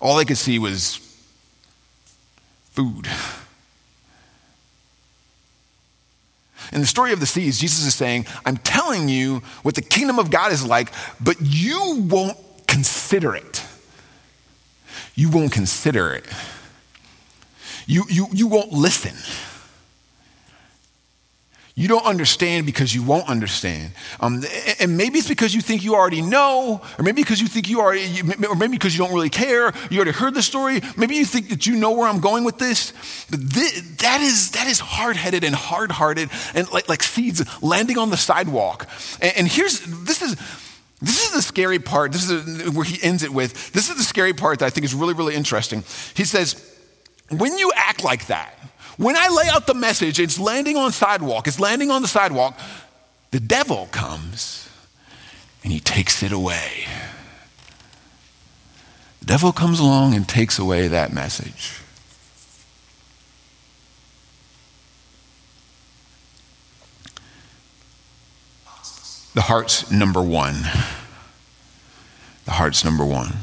All 0.00 0.16
they 0.16 0.24
could 0.24 0.38
see 0.38 0.58
was 0.58 0.96
food. 2.72 3.08
In 6.72 6.80
the 6.80 6.86
story 6.86 7.12
of 7.12 7.20
the 7.20 7.26
seas, 7.26 7.58
Jesus 7.58 7.84
is 7.86 7.94
saying, 7.94 8.26
I'm 8.44 8.56
telling 8.56 9.08
you 9.08 9.42
what 9.62 9.74
the 9.74 9.82
kingdom 9.82 10.18
of 10.18 10.30
God 10.30 10.52
is 10.52 10.64
like, 10.64 10.90
but 11.20 11.36
you 11.40 12.06
won't 12.08 12.36
consider 12.66 13.34
it. 13.34 13.64
You 15.14 15.30
won't 15.30 15.52
consider 15.52 16.12
it. 16.12 16.26
You, 17.86 18.04
you, 18.08 18.26
you 18.32 18.48
won't 18.48 18.72
listen. 18.72 19.14
You 21.78 21.88
don't 21.88 22.06
understand 22.06 22.64
because 22.64 22.94
you 22.94 23.02
won't 23.02 23.28
understand. 23.28 23.92
Um, 24.18 24.42
and 24.80 24.96
maybe 24.96 25.18
it's 25.18 25.28
because 25.28 25.54
you 25.54 25.60
think 25.60 25.84
you 25.84 25.94
already 25.94 26.22
know, 26.22 26.80
or 26.98 27.04
maybe 27.04 27.20
because 27.20 27.38
you 27.38 27.48
think 27.48 27.68
you 27.68 27.82
already, 27.82 28.22
or 28.48 28.54
maybe 28.54 28.72
because 28.78 28.96
you 28.96 29.04
don't 29.04 29.12
really 29.12 29.28
care. 29.28 29.74
You 29.90 29.98
already 29.98 30.12
heard 30.12 30.32
the 30.32 30.40
story. 30.40 30.80
Maybe 30.96 31.16
you 31.16 31.26
think 31.26 31.50
that 31.50 31.66
you 31.66 31.76
know 31.76 31.92
where 31.92 32.08
I'm 32.08 32.20
going 32.20 32.44
with 32.44 32.58
this. 32.58 32.94
But 33.30 33.40
this, 33.40 33.78
that 33.98 34.22
is 34.22 34.52
that 34.52 34.66
is 34.68 34.80
hard 34.80 35.16
headed 35.16 35.44
and 35.44 35.54
hard 35.54 35.92
hearted 35.92 36.30
and 36.54 36.66
like, 36.72 36.88
like 36.88 37.02
seeds 37.02 37.44
landing 37.62 37.98
on 37.98 38.08
the 38.08 38.16
sidewalk. 38.16 38.88
And, 39.20 39.36
and 39.36 39.46
here's 39.46 39.80
this 39.80 40.22
is. 40.22 40.34
This 41.02 41.26
is 41.26 41.32
the 41.32 41.42
scary 41.42 41.78
part. 41.78 42.12
This 42.12 42.30
is 42.30 42.70
where 42.70 42.82
he 42.82 42.98
ends 43.06 43.22
it 43.22 43.30
with. 43.30 43.72
This 43.72 43.90
is 43.90 43.98
the 43.98 44.02
scary 44.02 44.32
part 44.32 44.60
that 44.60 44.64
I 44.64 44.70
think 44.70 44.86
is 44.86 44.94
really, 44.94 45.12
really 45.12 45.34
interesting. 45.34 45.84
He 46.14 46.24
says, 46.24 46.56
when 47.28 47.58
you 47.58 47.70
act 47.76 48.02
like 48.02 48.28
that, 48.28 48.54
when 48.96 49.16
I 49.16 49.28
lay 49.28 49.48
out 49.48 49.66
the 49.66 49.74
message, 49.74 50.18
it's 50.18 50.38
landing 50.38 50.76
on 50.76 50.92
sidewalk, 50.92 51.46
it's 51.46 51.60
landing 51.60 51.90
on 51.90 52.02
the 52.02 52.08
sidewalk, 52.08 52.58
the 53.30 53.40
devil 53.40 53.88
comes 53.92 54.68
and 55.62 55.72
he 55.72 55.80
takes 55.80 56.22
it 56.22 56.32
away. 56.32 56.86
The 59.20 59.26
devil 59.26 59.52
comes 59.52 59.80
along 59.80 60.14
and 60.14 60.28
takes 60.28 60.58
away 60.58 60.88
that 60.88 61.12
message. 61.12 61.80
The 69.34 69.42
heart's 69.42 69.90
number 69.90 70.22
one. 70.22 70.62
The 72.46 72.52
heart's 72.52 72.84
number 72.84 73.04
one 73.04 73.34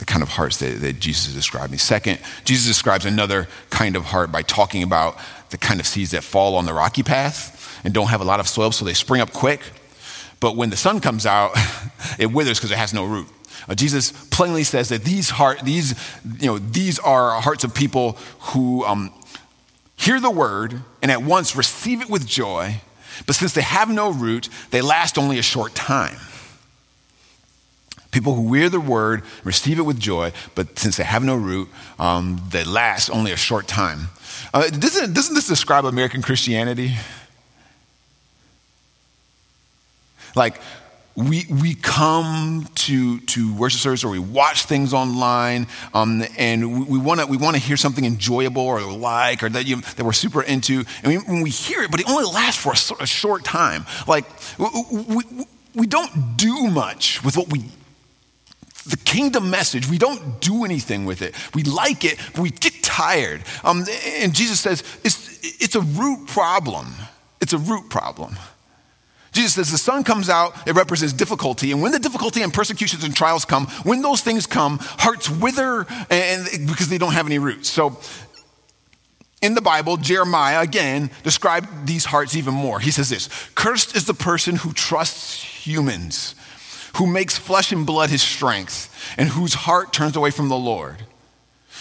the 0.00 0.06
kind 0.06 0.22
of 0.22 0.30
hearts 0.30 0.56
that, 0.56 0.80
that 0.80 0.98
Jesus 0.98 1.28
is 1.28 1.34
describing. 1.34 1.78
Second, 1.78 2.18
Jesus 2.44 2.66
describes 2.66 3.04
another 3.04 3.46
kind 3.68 3.96
of 3.96 4.06
heart 4.06 4.32
by 4.32 4.40
talking 4.40 4.82
about 4.82 5.18
the 5.50 5.58
kind 5.58 5.78
of 5.78 5.86
seeds 5.86 6.12
that 6.12 6.24
fall 6.24 6.56
on 6.56 6.64
the 6.64 6.72
rocky 6.72 7.02
path 7.02 7.80
and 7.84 7.92
don't 7.92 8.08
have 8.08 8.22
a 8.22 8.24
lot 8.24 8.40
of 8.40 8.48
soil, 8.48 8.72
so 8.72 8.84
they 8.84 8.94
spring 8.94 9.20
up 9.20 9.32
quick. 9.32 9.60
But 10.40 10.56
when 10.56 10.70
the 10.70 10.76
sun 10.76 11.00
comes 11.00 11.26
out, 11.26 11.52
it 12.18 12.32
withers 12.32 12.58
because 12.58 12.70
it 12.72 12.78
has 12.78 12.94
no 12.94 13.04
root. 13.04 13.28
Uh, 13.68 13.74
Jesus 13.74 14.12
plainly 14.28 14.64
says 14.64 14.88
that 14.88 15.04
these 15.04 15.28
heart, 15.28 15.60
these, 15.60 15.94
you 16.40 16.46
know, 16.46 16.58
these 16.58 16.98
are 16.98 17.38
hearts 17.42 17.62
of 17.62 17.74
people 17.74 18.12
who 18.40 18.82
um, 18.86 19.12
hear 19.96 20.18
the 20.18 20.30
word 20.30 20.80
and 21.02 21.10
at 21.10 21.22
once 21.22 21.54
receive 21.54 22.00
it 22.00 22.08
with 22.08 22.26
joy, 22.26 22.80
but 23.26 23.36
since 23.36 23.52
they 23.52 23.60
have 23.60 23.90
no 23.90 24.10
root, 24.10 24.48
they 24.70 24.80
last 24.80 25.18
only 25.18 25.38
a 25.38 25.42
short 25.42 25.74
time. 25.74 26.16
People 28.10 28.34
who 28.34 28.52
hear 28.54 28.68
the 28.68 28.80
word, 28.80 29.22
receive 29.44 29.78
it 29.78 29.82
with 29.82 30.00
joy, 30.00 30.32
but 30.54 30.78
since 30.78 30.96
they 30.96 31.04
have 31.04 31.22
no 31.22 31.36
root, 31.36 31.68
um, 31.98 32.42
they 32.50 32.64
last 32.64 33.08
only 33.10 33.30
a 33.30 33.36
short 33.36 33.68
time. 33.68 34.08
Uh, 34.52 34.68
doesn't, 34.68 35.12
doesn't 35.14 35.34
this 35.34 35.46
describe 35.46 35.84
American 35.84 36.22
Christianity? 36.22 36.96
Like, 40.34 40.60
we, 41.16 41.44
we 41.50 41.74
come 41.74 42.68
to, 42.74 43.20
to 43.20 43.54
worship 43.54 43.80
service 43.80 44.04
or 44.04 44.10
we 44.10 44.18
watch 44.18 44.64
things 44.64 44.94
online 44.94 45.66
um, 45.92 46.22
and 46.38 46.88
we, 46.88 46.98
want 46.98 47.20
to 47.20 47.26
we 47.26 47.36
wanna 47.36 47.58
hear 47.58 47.76
something 47.76 48.04
enjoyable 48.04 48.62
or 48.62 48.80
like 48.80 49.42
or 49.42 49.48
that, 49.48 49.66
you, 49.66 49.80
that 49.80 50.04
we're 50.04 50.12
super 50.12 50.42
into. 50.42 50.84
And 51.02 51.06
we, 51.12 51.16
when 51.18 51.42
we 51.42 51.50
hear 51.50 51.82
it, 51.82 51.90
but 51.90 52.00
it 52.00 52.08
only 52.08 52.24
lasts 52.24 52.62
for 52.62 52.70
a, 52.70 53.02
a 53.02 53.06
short 53.06 53.44
time. 53.44 53.86
Like, 54.06 54.24
we, 54.58 54.66
we, 55.14 55.24
we 55.74 55.86
don't 55.86 56.36
do 56.36 56.68
much 56.68 57.22
with 57.24 57.36
what 57.36 57.50
we 57.50 57.64
the 58.90 58.96
kingdom 58.98 59.50
message, 59.50 59.88
we 59.88 59.98
don't 59.98 60.40
do 60.40 60.64
anything 60.64 61.04
with 61.04 61.22
it. 61.22 61.34
We 61.54 61.62
like 61.62 62.04
it, 62.04 62.18
but 62.34 62.42
we 62.42 62.50
get 62.50 62.82
tired. 62.82 63.42
Um, 63.64 63.84
and 64.20 64.34
Jesus 64.34 64.60
says 64.60 64.82
it's, 65.04 65.62
it's 65.62 65.74
a 65.74 65.80
root 65.80 66.26
problem. 66.28 66.86
It's 67.40 67.52
a 67.52 67.58
root 67.58 67.88
problem. 67.88 68.36
Jesus 69.32 69.54
says 69.54 69.70
the 69.70 69.78
sun 69.78 70.02
comes 70.02 70.28
out, 70.28 70.54
it 70.66 70.74
represents 70.74 71.12
difficulty. 71.12 71.70
And 71.72 71.80
when 71.82 71.92
the 71.92 71.98
difficulty 71.98 72.42
and 72.42 72.52
persecutions 72.52 73.04
and 73.04 73.14
trials 73.14 73.44
come, 73.44 73.66
when 73.84 74.02
those 74.02 74.22
things 74.22 74.46
come, 74.46 74.78
hearts 74.80 75.30
wither 75.30 75.86
and, 76.10 76.66
because 76.66 76.88
they 76.88 76.98
don't 76.98 77.12
have 77.12 77.26
any 77.26 77.38
roots. 77.38 77.70
So 77.70 77.98
in 79.40 79.54
the 79.54 79.62
Bible, 79.62 79.96
Jeremiah 79.96 80.60
again 80.60 81.10
described 81.22 81.86
these 81.86 82.04
hearts 82.04 82.34
even 82.34 82.54
more. 82.54 82.80
He 82.80 82.90
says 82.90 83.08
this 83.08 83.28
Cursed 83.54 83.94
is 83.94 84.06
the 84.06 84.14
person 84.14 84.56
who 84.56 84.72
trusts 84.72 85.42
humans 85.66 86.34
who 86.96 87.06
makes 87.06 87.36
flesh 87.36 87.72
and 87.72 87.86
blood 87.86 88.10
his 88.10 88.22
strength, 88.22 89.14
and 89.16 89.28
whose 89.28 89.54
heart 89.54 89.92
turns 89.92 90.16
away 90.16 90.30
from 90.30 90.48
the 90.48 90.56
Lord. 90.56 91.04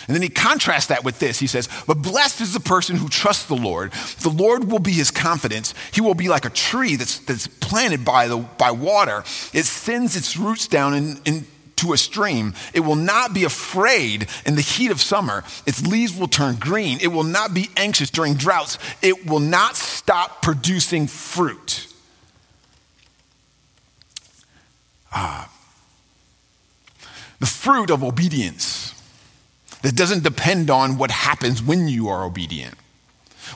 And 0.08 0.16
then 0.16 0.22
he 0.22 0.30
contrasts 0.30 0.88
that 0.88 1.04
with 1.04 1.20
this. 1.20 1.40
He 1.40 1.48
says, 1.48 1.68
But 1.86 2.02
blessed 2.02 2.42
is 2.42 2.54
the 2.54 2.60
person 2.60 2.96
who 2.96 3.10
trusts 3.10 3.46
the 3.46 3.56
Lord. 3.56 3.92
The 4.22 4.30
Lord 4.30 4.72
will 4.72 4.80
be 4.80 4.92
his 4.92 5.12
confidence. 5.12 5.74
He 5.92 6.02
will 6.02 6.14
be 6.14 6.30
like 6.30 6.46
a 6.46 6.50
tree 6.50 6.96
that's, 6.96 7.20
that's 7.20 7.48
planted 7.48 8.06
by, 8.06 8.28
the, 8.28 8.38
by 8.38 8.72
water. 8.72 9.24
It 9.54 9.66
sends 9.66 10.16
its 10.16 10.38
roots 10.38 10.68
down 10.68 10.94
in, 10.94 11.18
into 11.26 11.94
a 11.94 11.98
stream. 11.98 12.54
It 12.74 12.82
will 12.82 12.96
not 12.96 13.34
be 13.34 13.44
afraid 13.44 14.28
in 14.46 14.56
the 14.56 14.62
heat 14.62 14.92
of 14.92 15.02
summer. 15.02 15.44
Its 15.66 15.86
leaves 15.86 16.18
will 16.18 16.28
turn 16.28 16.56
green. 16.56 17.00
It 17.02 17.08
will 17.10 17.24
not 17.24 17.54
be 17.54 17.70
anxious 17.76 18.10
during 18.10 18.36
droughts. 18.36 18.78
It 19.02 19.26
will 19.26 19.40
not 19.40 19.76
stop 19.76 20.42
producing 20.42 21.08
fruit. 21.08 21.89
Ah, 25.12 25.50
the 27.40 27.46
fruit 27.46 27.90
of 27.90 28.04
obedience 28.04 28.94
that 29.82 29.96
doesn't 29.96 30.24
depend 30.24 30.70
on 30.70 30.98
what 30.98 31.10
happens 31.10 31.64
when 31.64 31.88
you 31.88 32.10
are 32.10 32.24
obedient. 32.24 32.76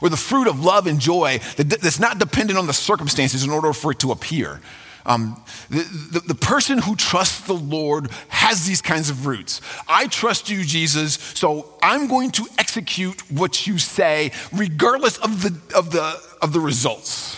Or 0.02 0.10
the 0.10 0.18
fruit 0.18 0.48
of 0.48 0.64
love 0.64 0.88
and 0.88 1.00
joy 1.00 1.40
that's 1.58 2.00
not 2.00 2.18
dependent 2.18 2.58
on 2.58 2.66
the 2.66 2.74
circumstances 2.74 3.44
in 3.44 3.52
order 3.52 3.74
for 3.74 3.92
it 3.92 4.00
to 4.00 4.12
appear. 4.12 4.62
Um, 5.06 5.42
the, 5.70 5.84
the, 6.12 6.20
the, 6.28 6.36
person 6.36 6.78
who 6.78 6.96
trusts 6.96 7.42
the 7.42 7.54
Lord 7.54 8.10
has 8.30 8.66
these 8.66 8.82
kinds 8.82 9.10
of 9.10 9.26
roots. 9.28 9.60
I 9.86 10.08
trust 10.08 10.50
you, 10.50 10.64
Jesus, 10.64 11.16
so 11.16 11.74
I'm 11.84 12.08
going 12.08 12.32
to 12.32 12.48
execute 12.58 13.30
what 13.30 13.68
you 13.68 13.80
say, 13.80 14.32
regardless 14.54 15.18
of 15.18 15.44
the, 15.44 15.78
of 15.78 15.92
the, 15.92 16.22
of 16.42 16.54
the 16.54 16.62
results. 16.62 17.38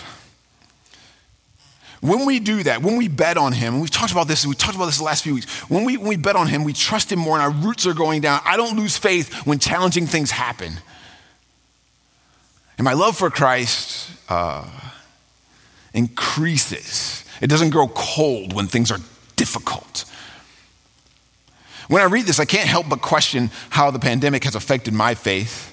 When 2.02 2.26
we 2.26 2.40
do 2.40 2.64
that, 2.64 2.82
when 2.82 2.98
we 2.98 3.08
bet 3.08 3.38
on 3.38 3.54
him, 3.54 3.74
and 3.74 3.82
we've 3.82 3.92
talked 3.92 4.12
about 4.12 4.28
this, 4.28 4.44
and 4.44 4.50
we 4.50 4.56
talked 4.56 4.76
about 4.76 4.86
this 4.86 4.98
the 4.98 5.04
last 5.04 5.24
few 5.24 5.34
weeks. 5.34 5.50
When 5.70 5.86
we, 5.86 5.98
when 5.98 6.08
we 6.08 6.18
bet 6.18 6.36
on 6.36 6.48
him, 6.48 6.64
we 6.64 6.74
trust 6.74 7.12
him 7.12 7.20
more 7.20 7.40
and 7.40 7.44
our 7.44 7.68
roots 7.68 7.88
are 7.88 7.94
going 7.94 8.22
down. 8.22 8.42
I 8.46 8.58
don't 8.58 8.78
lose 8.78 8.98
faith 8.98 9.34
when 9.46 9.60
challenging 9.60 10.06
things 10.06 10.32
happen. 10.32 10.74
And 12.78 12.86
my 12.86 12.94
love 12.94 13.18
for 13.18 13.30
Christ 13.30 14.10
uh, 14.30 14.70
increases. 15.94 17.24
It 17.42 17.48
doesn't 17.48 17.70
grow 17.70 17.88
cold 17.88 18.54
when 18.54 18.68
things 18.68 18.92
are 18.92 19.00
difficult. 19.36 20.06
When 21.88 22.02
I 22.02 22.06
read 22.06 22.26
this, 22.26 22.40
I 22.40 22.46
can't 22.46 22.68
help 22.68 22.90
but 22.90 23.02
question 23.02 23.52
how 23.70 23.92
the 23.92 24.00
pandemic 24.00 24.44
has 24.44 24.56
affected 24.56 24.94
my 24.94 25.16
faith. 25.16 25.72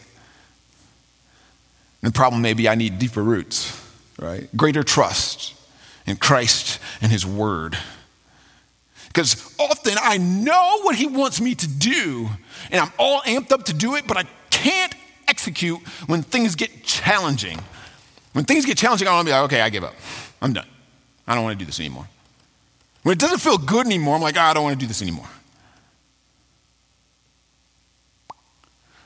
And 2.03 2.13
the 2.13 2.17
problem 2.17 2.43
may 2.43 2.55
be 2.55 2.69
I 2.69 2.75
need 2.75 2.99
deeper 2.99 3.23
roots, 3.23 3.81
right? 4.19 4.49
Greater 4.57 4.83
trust 4.83 5.55
in 6.07 6.17
Christ 6.17 6.79
and 7.01 7.11
His 7.13 7.27
Word. 7.27 7.77
Because 9.09 9.55
often 9.59 9.95
I 10.01 10.19
know 10.19 10.81
what 10.83 10.97
He 10.97 11.07
wants 11.07 11.41
me 11.41 11.55
to 11.55 11.69
do, 11.69 12.29
and 12.71 12.81
I'm 12.81 12.93
all 12.99 13.21
amped 13.23 13.53
up 13.53 13.65
to 13.65 13.75
do 13.75 13.95
it, 13.97 14.07
but 14.07 14.17
I 14.17 14.25
can't 14.51 14.95
execute 15.29 15.81
when 16.07 16.23
things 16.23 16.55
get 16.55 16.85
challenging. 16.85 17.59
When 18.33 18.45
things 18.45 18.65
get 18.65 18.79
challenging, 18.79 19.09
I 19.09 19.13
want 19.13 19.27
to 19.27 19.31
be 19.31 19.35
like, 19.35 19.45
okay, 19.45 19.61
I 19.61 19.69
give 19.69 19.85
up. 19.85 19.95
I'm 20.41 20.53
done. 20.53 20.67
I 21.27 21.35
don't 21.35 21.45
want 21.45 21.59
to 21.59 21.65
do 21.65 21.67
this 21.67 21.79
anymore. 21.79 22.09
When 23.03 23.13
it 23.13 23.19
doesn't 23.19 23.39
feel 23.39 23.59
good 23.59 23.87
anymore, 23.87 24.17
I'm 24.17 24.23
like, 24.23 24.37
oh, 24.37 24.41
I 24.41 24.55
don't 24.55 24.65
want 24.65 24.79
to 24.79 24.81
do 24.81 24.87
this 24.87 25.03
anymore. 25.03 25.29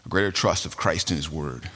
A 0.04 0.08
greater 0.08 0.30
trust 0.30 0.66
of 0.66 0.76
Christ 0.76 1.10
and 1.10 1.16
His 1.16 1.30
Word. 1.30 1.68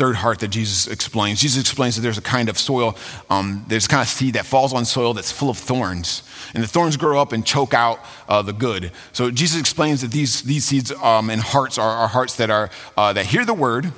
Third 0.00 0.16
heart 0.16 0.38
that 0.38 0.48
Jesus 0.48 0.86
explains. 0.86 1.42
Jesus 1.42 1.60
explains 1.60 1.96
that 1.96 2.00
there's 2.00 2.16
a 2.16 2.22
kind 2.22 2.48
of 2.48 2.56
soil, 2.56 2.96
um, 3.28 3.66
there's 3.68 3.86
kind 3.86 4.00
of 4.00 4.08
seed 4.08 4.32
that 4.32 4.46
falls 4.46 4.72
on 4.72 4.86
soil 4.86 5.12
that's 5.12 5.30
full 5.30 5.50
of 5.50 5.58
thorns. 5.58 6.22
And 6.54 6.62
the 6.64 6.66
thorns 6.66 6.96
grow 6.96 7.20
up 7.20 7.34
and 7.34 7.44
choke 7.44 7.74
out 7.74 8.00
uh, 8.26 8.40
the 8.40 8.54
good. 8.54 8.92
So 9.12 9.30
Jesus 9.30 9.60
explains 9.60 10.00
that 10.00 10.10
these, 10.10 10.40
these 10.40 10.64
seeds 10.64 10.90
um, 10.90 11.28
and 11.28 11.42
hearts 11.42 11.76
are, 11.76 11.90
are 11.90 12.08
hearts 12.08 12.36
that, 12.36 12.48
are, 12.48 12.70
uh, 12.96 13.12
that 13.12 13.26
hear 13.26 13.44
the 13.44 13.52
word, 13.52 13.92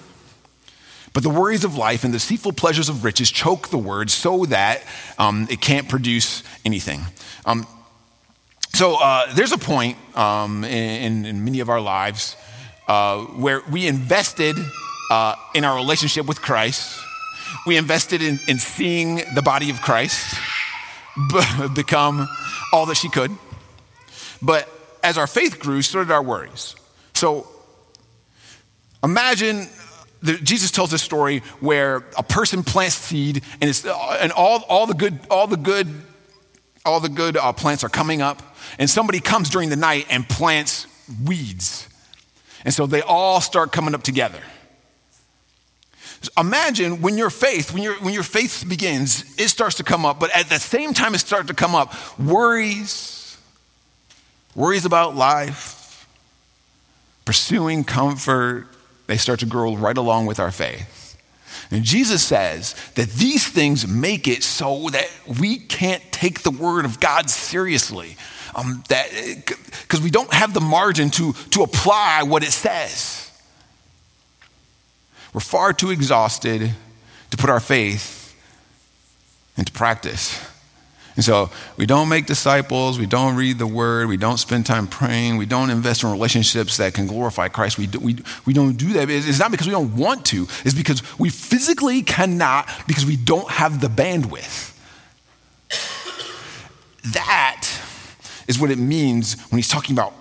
but 1.12 1.22
the 1.22 1.30
worries 1.30 1.62
of 1.62 1.76
life 1.76 2.02
and 2.02 2.12
the 2.12 2.18
deceitful 2.18 2.54
pleasures 2.54 2.88
of 2.88 3.04
riches 3.04 3.30
choke 3.30 3.68
the 3.68 3.78
word 3.78 4.10
so 4.10 4.44
that 4.46 4.82
um, 5.20 5.46
it 5.52 5.60
can't 5.60 5.88
produce 5.88 6.42
anything. 6.64 7.02
Um, 7.46 7.64
so 8.72 8.96
uh, 9.00 9.32
there's 9.34 9.52
a 9.52 9.58
point 9.58 9.98
um, 10.16 10.64
in, 10.64 11.24
in, 11.26 11.44
many 11.44 11.60
of 11.60 11.68
our 11.68 11.80
lives 11.80 12.36
uh, 12.88 13.20
where 13.20 13.62
we 13.70 13.86
invested 13.86 14.56
uh, 15.12 15.36
in 15.52 15.62
our 15.62 15.76
relationship 15.76 16.24
with 16.24 16.40
Christ. 16.40 16.98
We 17.66 17.76
invested 17.76 18.22
in, 18.22 18.38
in 18.48 18.58
seeing 18.58 19.16
the 19.34 19.42
body 19.42 19.68
of 19.68 19.82
Christ 19.82 20.38
become 21.74 22.26
all 22.72 22.86
that 22.86 22.94
she 22.94 23.10
could. 23.10 23.30
But 24.40 24.66
as 25.02 25.18
our 25.18 25.26
faith 25.26 25.58
grew, 25.58 25.82
so 25.82 25.98
did 25.98 26.10
our 26.10 26.22
worries. 26.22 26.74
So 27.12 27.46
imagine 29.04 29.68
the, 30.22 30.38
Jesus 30.38 30.70
tells 30.70 30.90
this 30.90 31.02
story 31.02 31.40
where 31.60 31.96
a 32.16 32.22
person 32.22 32.62
plants 32.62 32.94
seed 32.94 33.42
and, 33.60 33.68
it's, 33.68 33.84
and 33.84 34.32
all, 34.32 34.64
all 34.66 34.86
the 34.86 34.94
good, 34.94 35.18
all 35.30 35.46
the 35.46 35.58
good, 35.58 35.88
all 36.86 37.00
the 37.00 37.10
good 37.10 37.36
uh, 37.36 37.52
plants 37.52 37.84
are 37.84 37.90
coming 37.90 38.22
up, 38.22 38.40
and 38.78 38.88
somebody 38.88 39.20
comes 39.20 39.50
during 39.50 39.68
the 39.68 39.76
night 39.76 40.06
and 40.08 40.26
plants 40.26 40.86
weeds. 41.22 41.86
And 42.64 42.72
so 42.72 42.86
they 42.86 43.02
all 43.02 43.42
start 43.42 43.72
coming 43.72 43.94
up 43.94 44.02
together. 44.02 44.40
Imagine 46.38 47.02
when 47.02 47.18
your 47.18 47.30
faith, 47.30 47.72
when 47.72 47.82
your, 47.82 47.94
when 47.96 48.14
your 48.14 48.22
faith 48.22 48.64
begins, 48.68 49.24
it 49.38 49.48
starts 49.48 49.76
to 49.76 49.84
come 49.84 50.04
up, 50.04 50.20
but 50.20 50.30
at 50.36 50.48
the 50.48 50.58
same 50.58 50.94
time 50.94 51.14
it 51.14 51.18
starts 51.18 51.48
to 51.48 51.54
come 51.54 51.74
up, 51.74 51.94
worries, 52.18 53.36
worries 54.54 54.84
about 54.84 55.16
life, 55.16 56.06
pursuing 57.24 57.84
comfort, 57.84 58.68
they 59.06 59.16
start 59.16 59.40
to 59.40 59.46
grow 59.46 59.76
right 59.76 59.96
along 59.96 60.26
with 60.26 60.38
our 60.40 60.50
faith. 60.50 61.02
And 61.70 61.84
Jesus 61.84 62.22
says 62.22 62.74
that 62.94 63.10
these 63.10 63.46
things 63.46 63.86
make 63.86 64.28
it 64.28 64.42
so 64.42 64.88
that 64.90 65.10
we 65.40 65.58
can't 65.58 66.02
take 66.12 66.42
the 66.42 66.50
word 66.50 66.84
of 66.84 67.00
God 67.00 67.30
seriously. 67.30 68.16
Um, 68.54 68.84
that 68.88 69.08
because 69.82 70.02
we 70.02 70.10
don't 70.10 70.32
have 70.32 70.52
the 70.52 70.60
margin 70.60 71.10
to, 71.10 71.32
to 71.50 71.62
apply 71.62 72.24
what 72.24 72.42
it 72.42 72.52
says. 72.52 73.21
We're 75.32 75.40
far 75.40 75.72
too 75.72 75.90
exhausted 75.90 76.72
to 77.30 77.36
put 77.36 77.50
our 77.50 77.60
faith 77.60 78.36
into 79.56 79.72
practice. 79.72 80.40
And 81.14 81.24
so 81.24 81.50
we 81.76 81.84
don't 81.84 82.08
make 82.08 82.24
disciples, 82.26 82.98
we 82.98 83.06
don't 83.06 83.36
read 83.36 83.58
the 83.58 83.66
word, 83.66 84.08
we 84.08 84.16
don't 84.16 84.38
spend 84.38 84.64
time 84.64 84.86
praying, 84.86 85.36
we 85.36 85.44
don't 85.44 85.68
invest 85.68 86.02
in 86.02 86.10
relationships 86.10 86.78
that 86.78 86.94
can 86.94 87.06
glorify 87.06 87.48
Christ. 87.48 87.76
We, 87.76 87.86
do, 87.86 88.00
we, 88.00 88.16
we 88.46 88.54
don't 88.54 88.76
do 88.76 88.94
that. 88.94 89.10
It's 89.10 89.38
not 89.38 89.50
because 89.50 89.66
we 89.66 89.72
don't 89.72 89.94
want 89.96 90.24
to, 90.26 90.46
it's 90.64 90.74
because 90.74 91.02
we 91.18 91.28
physically 91.28 92.02
cannot 92.02 92.68
because 92.86 93.04
we 93.04 93.16
don't 93.16 93.50
have 93.50 93.80
the 93.80 93.88
bandwidth. 93.88 94.70
That 97.12 97.68
is 98.48 98.58
what 98.58 98.70
it 98.70 98.78
means 98.78 99.40
when 99.50 99.58
he's 99.58 99.68
talking 99.68 99.94
about 99.94 100.14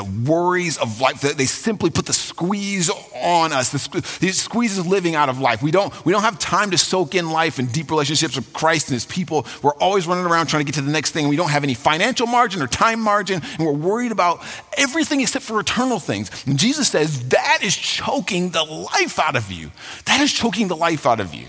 the 0.00 0.30
worries 0.30 0.78
of 0.78 1.00
life. 1.00 1.20
They 1.20 1.44
simply 1.44 1.90
put 1.90 2.06
the 2.06 2.12
squeeze 2.12 2.90
on 3.14 3.52
us. 3.52 3.70
The, 3.70 4.32
squeeze 4.32 4.78
is 4.78 4.86
living 4.86 5.14
out 5.14 5.28
of 5.28 5.38
life. 5.38 5.62
We 5.62 5.70
don't, 5.70 5.92
we 6.04 6.12
don't 6.12 6.22
have 6.22 6.38
time 6.38 6.70
to 6.70 6.78
soak 6.78 7.14
in 7.14 7.30
life 7.30 7.58
and 7.58 7.70
deep 7.70 7.90
relationships 7.90 8.36
with 8.36 8.50
Christ 8.52 8.88
and 8.88 8.94
his 8.94 9.04
people. 9.04 9.46
We're 9.62 9.74
always 9.74 10.06
running 10.06 10.24
around 10.24 10.46
trying 10.46 10.64
to 10.64 10.64
get 10.64 10.76
to 10.76 10.82
the 10.82 10.90
next 10.90 11.10
thing. 11.10 11.28
We 11.28 11.36
don't 11.36 11.50
have 11.50 11.64
any 11.64 11.74
financial 11.74 12.26
margin 12.26 12.62
or 12.62 12.66
time 12.66 13.00
margin, 13.00 13.42
and 13.58 13.66
we're 13.66 13.72
worried 13.72 14.12
about 14.12 14.42
everything 14.78 15.20
except 15.20 15.44
for 15.44 15.60
eternal 15.60 15.98
things. 15.98 16.30
And 16.46 16.58
Jesus 16.58 16.88
says 16.88 17.28
that 17.28 17.58
is 17.62 17.76
choking 17.76 18.50
the 18.50 18.64
life 18.64 19.18
out 19.18 19.36
of 19.36 19.52
you. 19.52 19.70
That 20.06 20.20
is 20.20 20.32
choking 20.32 20.68
the 20.68 20.76
life 20.76 21.06
out 21.06 21.20
of 21.20 21.34
you. 21.34 21.46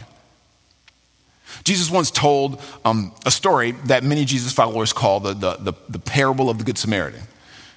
Jesus 1.63 1.89
once 1.91 2.11
told 2.11 2.61
um, 2.83 3.13
a 3.25 3.31
story 3.31 3.71
that 3.85 4.03
many 4.03 4.25
Jesus 4.25 4.51
followers 4.51 4.91
call 4.91 5.19
the, 5.19 5.33
the, 5.33 5.55
the, 5.57 5.73
the 5.89 5.99
parable 5.99 6.49
of 6.49 6.57
the 6.57 6.63
Good 6.63 6.77
Samaritan. 6.77 7.21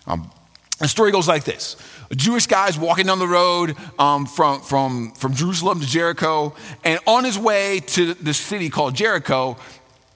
Um, 0.07 0.31
the 0.79 0.89
story 0.89 1.13
goes 1.13 1.29
like 1.29 1.45
this 1.45 1.77
a 2.11 2.15
Jewish 2.15 2.47
guy 2.47 2.69
is 2.69 2.79
walking 2.79 3.07
down 3.07 3.19
the 3.19 3.29
road 3.29 3.77
um, 3.99 4.27
from, 4.27 4.61
from, 4.61 5.13
from 5.13 5.35
Jerusalem 5.35 5.81
to 5.81 5.87
Jericho, 5.87 6.55
and 6.85 6.99
on 7.07 7.25
his 7.25 7.39
way 7.39 7.81
to 7.81 8.15
the 8.15 8.35
city 8.35 8.71
called 8.71 8.95
Jericho, 8.95 9.57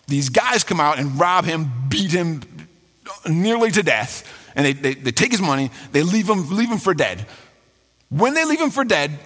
these 0.07 0.29
guys 0.29 0.64
come 0.64 0.81
out 0.81 0.99
and 0.99 1.18
rob 1.18 1.44
him, 1.44 1.71
beat 1.88 2.11
him 2.11 2.42
nearly 3.29 3.71
to 3.71 3.83
death, 3.83 4.27
and 4.55 4.66
they, 4.66 4.73
they, 4.73 4.94
they 4.94 5.12
take 5.12 5.31
his 5.31 5.40
money, 5.40 5.71
they 5.92 6.03
leave 6.03 6.29
him, 6.29 6.49
leave 6.51 6.71
him 6.71 6.79
for 6.79 6.94
dead. 6.94 7.27
When 8.11 8.35
they 8.35 8.44
leave 8.44 8.61
him 8.61 8.71
for 8.71 8.85
dead, 8.85 9.18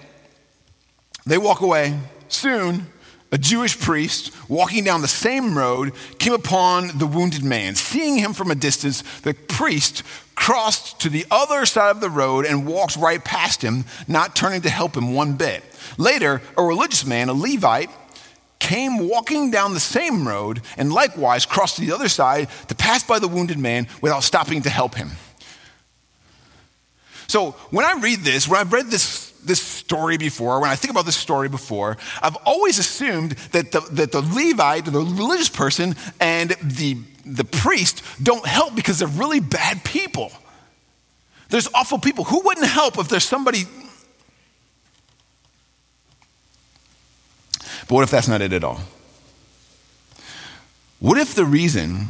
they 1.25 1.37
walk 1.37 1.61
away. 1.61 1.97
Soon, 2.27 2.87
a 3.33 3.37
Jewish 3.39 3.79
priest 3.79 4.31
walking 4.47 4.83
down 4.83 5.01
the 5.01 5.07
same 5.07 5.57
road 5.57 5.93
came 6.19 6.33
upon 6.33 6.99
the 6.99 7.07
wounded 7.07 7.43
man. 7.43 7.73
Seeing 7.73 8.19
him 8.19 8.31
from 8.31 8.51
a 8.51 8.55
distance, 8.55 9.01
the 9.21 9.33
priest 9.33 10.03
crossed 10.35 10.99
to 11.01 11.09
the 11.09 11.25
other 11.31 11.65
side 11.65 11.89
of 11.89 11.99
the 11.99 12.11
road 12.11 12.45
and 12.45 12.67
walked 12.67 12.95
right 12.95 13.25
past 13.25 13.63
him, 13.63 13.85
not 14.07 14.35
turning 14.35 14.61
to 14.61 14.69
help 14.69 14.95
him 14.95 15.15
one 15.15 15.33
bit. 15.33 15.63
Later, 15.97 16.43
a 16.55 16.63
religious 16.63 17.07
man, 17.07 17.27
a 17.27 17.33
Levite, 17.33 17.89
came 18.59 19.09
walking 19.09 19.49
down 19.49 19.73
the 19.73 19.79
same 19.79 20.27
road 20.27 20.61
and 20.77 20.93
likewise 20.93 21.47
crossed 21.47 21.77
to 21.77 21.81
the 21.81 21.91
other 21.91 22.09
side 22.09 22.47
to 22.67 22.75
pass 22.75 23.03
by 23.03 23.17
the 23.17 23.27
wounded 23.27 23.57
man 23.57 23.87
without 23.99 24.21
stopping 24.21 24.61
to 24.61 24.69
help 24.69 24.93
him. 24.93 25.09
So 27.25 27.53
when 27.71 27.83
I 27.83 27.99
read 27.99 28.19
this, 28.19 28.47
when 28.47 28.59
I've 28.59 28.71
read 28.71 28.91
this 28.91 29.31
this 29.43 29.72
story 29.93 30.17
before, 30.17 30.59
when 30.59 30.71
I 30.71 30.75
think 30.75 30.89
about 30.89 31.05
this 31.05 31.15
story 31.15 31.49
before, 31.49 31.97
I've 32.19 32.35
always 32.47 32.79
assumed 32.79 33.33
that 33.51 33.71
the, 33.71 33.81
that 33.91 34.11
the 34.11 34.21
Levite, 34.21 34.85
the 34.85 34.91
religious 34.91 35.49
person, 35.49 35.95
and 36.19 36.49
the, 36.63 36.97
the 37.27 37.43
priest 37.43 38.01
don't 38.21 38.43
help 38.43 38.73
because 38.73 38.97
they're 38.97 39.07
really 39.07 39.39
bad 39.39 39.83
people. 39.83 40.31
There's 41.49 41.67
awful 41.75 41.99
people. 41.99 42.23
Who 42.23 42.41
wouldn't 42.41 42.65
help 42.65 42.97
if 42.97 43.07
there's 43.07 43.23
somebody? 43.23 43.65
But 47.87 47.91
what 47.91 48.03
if 48.03 48.09
that's 48.09 48.27
not 48.27 48.41
it 48.41 48.51
at 48.51 48.63
all? 48.63 48.79
What 50.99 51.19
if 51.19 51.35
the 51.35 51.45
reason 51.45 52.07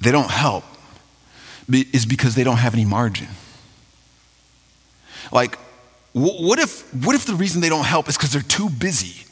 they 0.00 0.10
don't 0.10 0.30
help 0.30 0.64
is 1.70 2.06
because 2.06 2.34
they 2.34 2.44
don't 2.44 2.56
have 2.56 2.72
any 2.72 2.86
margin? 2.86 3.28
Like, 5.30 5.58
what 6.18 6.58
if, 6.58 6.92
what 7.04 7.14
if 7.14 7.26
the 7.26 7.34
reason 7.34 7.60
they 7.60 7.68
don't 7.68 7.84
help 7.84 8.08
is 8.08 8.16
because 8.16 8.32
they're 8.32 8.42
too 8.42 8.68
busy? 8.70 9.24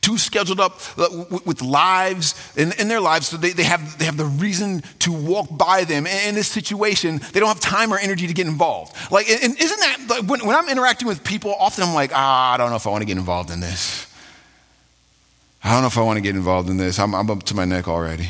Too 0.00 0.18
scheduled 0.18 0.60
up 0.60 0.80
uh, 0.98 1.24
with 1.44 1.62
lives 1.62 2.34
in, 2.56 2.72
in 2.78 2.88
their 2.88 3.00
lives, 3.00 3.28
so 3.28 3.36
they, 3.36 3.50
they, 3.50 3.62
have, 3.64 3.98
they 3.98 4.04
have 4.04 4.16
the 4.16 4.26
reason 4.26 4.82
to 5.00 5.12
walk 5.12 5.48
by 5.50 5.84
them. 5.84 6.06
in 6.06 6.34
this 6.34 6.48
situation, 6.48 7.20
they 7.32 7.40
don't 7.40 7.48
have 7.48 7.60
time 7.60 7.92
or 7.92 7.98
energy 7.98 8.26
to 8.26 8.34
get 8.34 8.46
involved. 8.46 8.94
Like, 9.10 9.28
and 9.28 9.58
isn't 9.58 9.80
that, 9.80 10.06
like, 10.08 10.22
when, 10.24 10.46
when 10.46 10.54
I'm 10.54 10.68
interacting 10.68 11.08
with 11.08 11.24
people, 11.24 11.54
often 11.58 11.84
I'm 11.84 11.94
like, 11.94 12.12
ah, 12.14 12.52
I 12.52 12.56
don't 12.56 12.70
know 12.70 12.76
if 12.76 12.86
I 12.86 12.90
want 12.90 13.02
to 13.02 13.06
get 13.06 13.16
involved 13.16 13.50
in 13.50 13.60
this. 13.60 14.06
I 15.64 15.72
don't 15.72 15.80
know 15.80 15.88
if 15.88 15.98
I 15.98 16.02
want 16.02 16.18
to 16.18 16.20
get 16.20 16.36
involved 16.36 16.68
in 16.68 16.76
this. 16.76 16.98
I'm, 16.98 17.14
I'm 17.14 17.30
up 17.30 17.42
to 17.44 17.54
my 17.54 17.64
neck 17.64 17.88
already. 17.88 18.28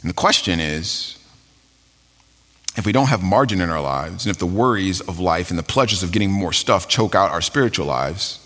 And 0.00 0.08
the 0.08 0.14
question 0.14 0.60
is, 0.60 1.18
if 2.80 2.86
we 2.86 2.92
don't 2.92 3.08
have 3.08 3.22
margin 3.22 3.60
in 3.60 3.68
our 3.68 3.82
lives, 3.82 4.24
and 4.24 4.30
if 4.30 4.38
the 4.38 4.46
worries 4.46 5.02
of 5.02 5.20
life 5.20 5.50
and 5.50 5.58
the 5.58 5.62
pleasures 5.62 6.02
of 6.02 6.12
getting 6.12 6.30
more 6.30 6.50
stuff 6.50 6.88
choke 6.88 7.14
out 7.14 7.30
our 7.30 7.42
spiritual 7.42 7.84
lives, 7.84 8.38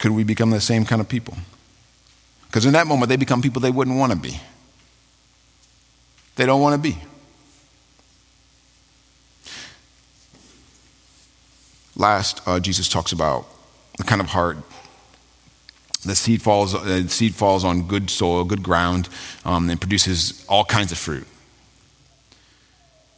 could 0.00 0.10
we 0.10 0.24
become 0.24 0.50
the 0.50 0.60
same 0.60 0.84
kind 0.84 1.00
of 1.00 1.08
people? 1.08 1.36
Because 2.48 2.66
in 2.66 2.72
that 2.72 2.88
moment, 2.88 3.08
they 3.08 3.14
become 3.14 3.40
people 3.40 3.62
they 3.62 3.70
wouldn't 3.70 3.96
want 3.96 4.10
to 4.10 4.18
be. 4.18 4.40
They 6.34 6.44
don't 6.44 6.60
want 6.60 6.74
to 6.74 6.90
be. 6.90 6.98
Last, 11.94 12.42
uh, 12.48 12.58
Jesus 12.58 12.88
talks 12.88 13.12
about 13.12 13.46
the 13.96 14.02
kind 14.02 14.20
of 14.20 14.26
heart 14.26 14.56
the 16.04 16.16
seed 16.16 16.42
falls, 16.42 16.74
uh, 16.74 17.06
seed 17.06 17.36
falls 17.36 17.64
on 17.64 17.86
good 17.86 18.10
soil, 18.10 18.42
good 18.42 18.64
ground, 18.64 19.08
um, 19.44 19.70
and 19.70 19.80
produces 19.80 20.44
all 20.48 20.64
kinds 20.64 20.90
of 20.90 20.98
fruit. 20.98 21.28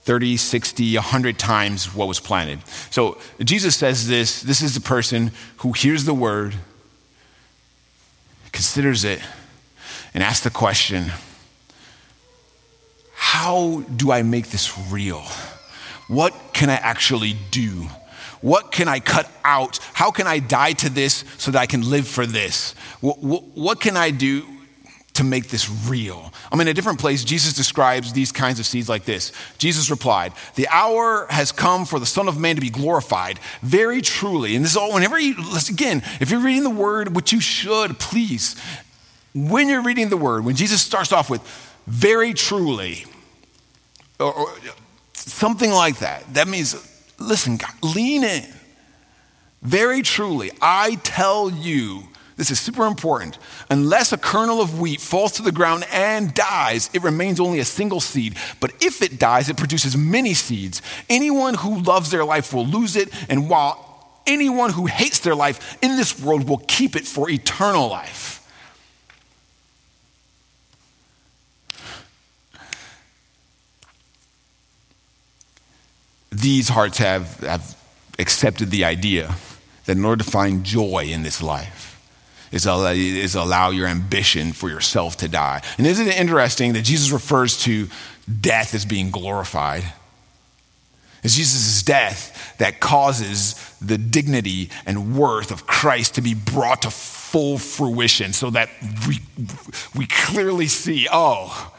30, 0.05 0.37
60, 0.37 0.97
100 0.97 1.39
times 1.39 1.95
what 1.95 2.07
was 2.07 2.21
planted. 2.21 2.61
So 2.91 3.19
Jesus 3.43 3.75
says 3.75 4.07
this 4.07 4.43
this 4.43 4.61
is 4.61 4.75
the 4.75 4.81
person 4.81 5.33
who 5.59 5.73
hears 5.73 6.05
the 6.05 6.15
word, 6.15 6.55
considers 8.53 9.05
it, 9.05 9.21
and 10.13 10.23
asks 10.23 10.45
the 10.45 10.51
question 10.51 11.11
how 13.15 13.81
do 13.97 14.13
I 14.13 14.23
make 14.23 14.51
this 14.51 14.79
real? 14.91 15.23
What 16.09 16.35
can 16.53 16.69
I 16.69 16.77
actually 16.77 17.37
do? 17.51 17.89
What 18.43 18.71
can 18.71 18.89
I 18.89 19.01
cut 19.01 19.29
out? 19.43 19.81
How 19.95 20.11
can 20.11 20.27
I 20.27 20.39
die 20.39 20.73
to 20.75 20.91
this 20.91 21.25
so 21.39 21.51
that 21.51 21.59
I 21.59 21.67
can 21.67 21.89
live 21.89 22.07
for 22.07 22.27
this? 22.27 22.75
What, 23.01 23.19
what, 23.21 23.43
what 23.55 23.81
can 23.81 23.97
I 23.97 24.11
do 24.11 24.47
to 25.15 25.25
make 25.25 25.49
this 25.49 25.71
real. 25.89 26.33
I'm 26.51 26.61
in 26.61 26.69
a 26.69 26.75
different 26.75 26.99
place. 26.99 27.25
Jesus 27.25 27.53
describes 27.53 28.13
these 28.13 28.33
kinds 28.33 28.59
of 28.59 28.67
seeds 28.67 28.89
like 28.89 29.05
this. 29.05 29.33
Jesus 29.59 29.91
replied, 29.91 30.33
The 30.57 30.69
hour 30.69 31.27
has 31.31 31.53
come 31.53 31.87
for 31.87 31.99
the 31.99 32.07
Son 32.07 32.29
of 32.29 32.39
Man 32.39 32.57
to 32.57 32.61
be 32.61 32.71
glorified. 32.71 33.39
Very 33.63 34.03
truly. 34.03 34.57
And 34.57 34.65
this 34.65 34.73
is 34.73 34.77
all, 34.77 34.93
whenever 34.93 35.19
you, 35.19 35.37
again, 35.69 36.03
if 36.21 36.31
you're 36.31 36.41
reading 36.41 36.65
the 36.65 36.71
word, 36.71 37.15
which 37.15 37.33
you 37.33 37.41
should, 37.41 37.99
please, 37.99 38.57
when 39.35 39.69
you're 39.69 39.83
reading 39.83 40.09
the 40.09 40.17
word, 40.17 40.45
when 40.45 40.57
Jesus 40.57 40.83
starts 40.83 41.13
off 41.13 41.31
with, 41.31 41.43
very 41.87 42.35
truly, 42.35 43.05
or, 44.19 44.33
or 44.33 44.49
something 45.13 45.71
like 45.71 45.99
that, 45.99 46.25
that 46.35 46.49
means, 46.49 46.75
listen, 47.19 47.57
God, 47.57 47.73
lean 47.83 48.25
in. 48.25 48.53
Very 49.63 50.03
truly, 50.03 50.51
I 50.61 50.97
tell 50.97 51.51
you, 51.51 52.09
this 52.37 52.51
is 52.51 52.59
super 52.59 52.85
important. 52.87 53.39
Unless 53.71 54.13
a 54.13 54.19
kernel 54.19 54.61
of 54.61 54.81
wheat 54.81 55.01
falls 55.01 55.33
to 55.33 55.43
the 55.43 55.53
ground 55.53 55.87
and 55.93 56.35
dies, 56.35 56.91
it 56.93 57.03
remains 57.03 57.39
only 57.39 57.61
a 57.61 57.65
single 57.65 58.01
seed. 58.01 58.37
But 58.59 58.73
if 58.83 59.03
it 59.03 59.19
dies, 59.19 59.49
it 59.49 59.57
produces 59.57 59.97
many 59.97 60.35
seeds. 60.35 60.83
Anyone 61.09 61.55
who 61.55 61.81
loves 61.81 62.11
their 62.11 62.25
life 62.25 62.53
will 62.53 62.67
lose 62.67 62.97
it, 62.97 63.09
and 63.29 63.49
while 63.49 64.21
anyone 64.27 64.71
who 64.71 64.87
hates 64.87 65.21
their 65.21 65.35
life 65.35 65.79
in 65.83 65.97
this 65.97 66.21
world 66.21 66.49
will 66.49 66.63
keep 66.67 66.97
it 66.97 67.07
for 67.07 67.31
eternal 67.31 67.89
life. 67.89 68.41
These 76.33 76.69
hearts 76.69 76.99
have, 76.99 77.39
have 77.41 77.77
accepted 78.19 78.73
the 78.73 78.85
idea 78.85 79.37
that 79.85 79.97
in 79.97 80.05
order 80.05 80.25
to 80.25 80.29
find 80.29 80.65
joy 80.65 81.05
in 81.05 81.23
this 81.23 81.41
life, 81.41 81.94
is 82.53 82.67
allow, 82.67 82.93
is 82.93 83.35
allow 83.35 83.71
your 83.71 83.87
ambition 83.87 84.53
for 84.53 84.69
yourself 84.69 85.17
to 85.19 85.29
die. 85.29 85.63
And 85.79 85.87
isn't 85.87 86.07
it 86.07 86.17
interesting 86.17 86.73
that 86.75 86.83
Jesus 86.83 87.11
refers 87.11 87.63
to 87.65 87.89
death 88.41 88.75
as 88.75 88.85
being 88.85 89.11
glorified? 89.11 89.85
It's 91.23 91.37
Jesus' 91.37 91.83
death 91.83 92.57
that 92.59 92.81
causes 92.81 93.55
the 93.81 93.97
dignity 93.97 94.71
and 94.85 95.17
worth 95.17 95.51
of 95.51 95.67
Christ 95.67 96.17
to 96.17 96.21
be 96.21 96.35
brought 96.35 96.83
to 96.83 96.91
full 96.91 97.57
fruition 97.57 98.35
so 98.35 98.51
that 98.51 98.69
we, 99.09 99.21
we 99.97 100.07
clearly 100.07 100.67
see, 100.67 101.09
oh, 101.11 101.73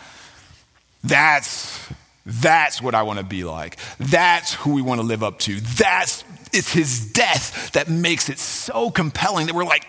that's, 1.04 1.88
that's 2.26 2.82
what 2.82 2.96
I 2.96 3.04
want 3.04 3.20
to 3.20 3.26
be 3.26 3.44
like. 3.44 3.78
That's 4.00 4.56
who 4.56 4.74
we 4.74 4.82
want 4.82 5.00
to 5.00 5.06
live 5.06 5.22
up 5.22 5.38
to. 5.40 5.60
That's, 5.60 6.24
it's 6.52 6.74
his 6.74 7.12
death 7.14 7.72
that 7.74 7.88
makes 7.88 8.30
it 8.30 8.40
so 8.40 8.90
compelling 8.90 9.46
that 9.46 9.54
we're 9.54 9.64
like, 9.64 9.86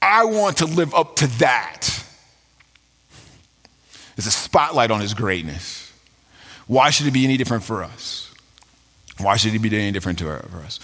I 0.00 0.24
want 0.24 0.58
to 0.58 0.66
live 0.66 0.94
up 0.94 1.16
to 1.16 1.26
that. 1.38 2.04
There's 4.16 4.26
a 4.26 4.32
spotlight 4.32 4.90
on 4.90 5.00
his 5.00 5.14
greatness. 5.14 5.92
Why 6.66 6.90
should 6.90 7.06
it 7.06 7.12
be 7.12 7.24
any 7.24 7.36
different 7.36 7.64
for 7.64 7.82
us? 7.82 8.28
Why 9.18 9.36
should 9.36 9.54
it 9.54 9.58
be 9.58 9.74
any 9.76 9.90
different 9.90 10.18
to, 10.20 10.24
for 10.24 10.58
us? 10.58 10.78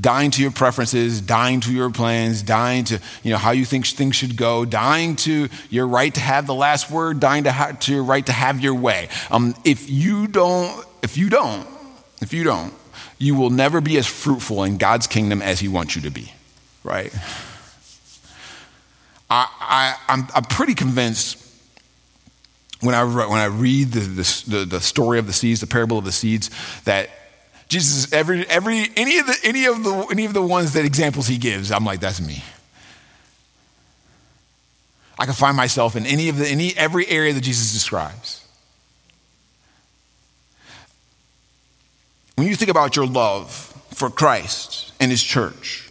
Dying 0.00 0.30
to 0.32 0.42
your 0.42 0.50
preferences, 0.50 1.20
dying 1.20 1.60
to 1.60 1.72
your 1.72 1.90
plans, 1.90 2.40
dying 2.40 2.84
to 2.84 3.00
you 3.22 3.30
know 3.30 3.36
how 3.36 3.50
you 3.50 3.66
think 3.66 3.86
things 3.86 4.16
should 4.16 4.36
go, 4.36 4.64
dying 4.64 5.16
to 5.16 5.48
your 5.68 5.86
right 5.86 6.14
to 6.14 6.20
have 6.20 6.46
the 6.46 6.54
last 6.54 6.90
word, 6.90 7.20
dying 7.20 7.44
to, 7.44 7.52
ha- 7.52 7.72
to 7.72 7.92
your 7.92 8.04
right 8.04 8.24
to 8.24 8.32
have 8.32 8.60
your 8.60 8.74
way. 8.74 9.08
Um, 9.30 9.54
if 9.64 9.90
you 9.90 10.26
don't, 10.26 10.86
if 11.02 11.18
you 11.18 11.28
don't, 11.28 11.68
if 12.22 12.32
you 12.32 12.44
don't, 12.44 12.72
you 13.18 13.34
will 13.34 13.50
never 13.50 13.82
be 13.82 13.98
as 13.98 14.06
fruitful 14.06 14.64
in 14.64 14.78
God's 14.78 15.06
kingdom 15.06 15.42
as 15.42 15.60
He 15.60 15.68
wants 15.68 15.94
you 15.96 16.02
to 16.02 16.10
be, 16.10 16.32
right? 16.82 17.12
I, 19.34 19.96
am 20.08 20.28
I'm 20.34 20.44
pretty 20.44 20.74
convinced 20.74 21.40
when 22.80 22.94
I, 22.94 23.04
when 23.04 23.40
I 23.40 23.46
read 23.46 23.92
the, 23.92 24.00
the, 24.46 24.64
the, 24.64 24.80
story 24.80 25.18
of 25.18 25.26
the 25.26 25.32
seeds, 25.32 25.60
the 25.60 25.66
parable 25.66 25.98
of 25.98 26.04
the 26.04 26.12
seeds, 26.12 26.50
that 26.84 27.10
Jesus, 27.68 28.12
every, 28.12 28.46
every, 28.48 28.88
any, 28.96 29.18
of 29.18 29.26
the, 29.26 29.36
any, 29.42 29.64
of 29.64 29.82
the, 29.82 30.06
any 30.10 30.24
of 30.26 30.34
the 30.34 30.42
ones 30.42 30.74
that 30.74 30.84
examples 30.84 31.26
he 31.26 31.38
gives, 31.38 31.72
I'm 31.72 31.84
like, 31.84 32.00
that's 32.00 32.20
me. 32.20 32.44
I 35.18 35.24
can 35.24 35.34
find 35.34 35.56
myself 35.56 35.96
in 35.96 36.06
any 36.06 36.28
of 36.28 36.36
the, 36.36 36.46
any, 36.46 36.76
every 36.76 37.06
area 37.06 37.32
that 37.32 37.40
Jesus 37.40 37.72
describes. 37.72 38.46
When 42.36 42.46
you 42.46 42.56
think 42.56 42.70
about 42.70 42.96
your 42.96 43.06
love 43.06 43.52
for 43.92 44.10
Christ 44.10 44.92
and 45.00 45.10
his 45.10 45.22
church, 45.22 45.83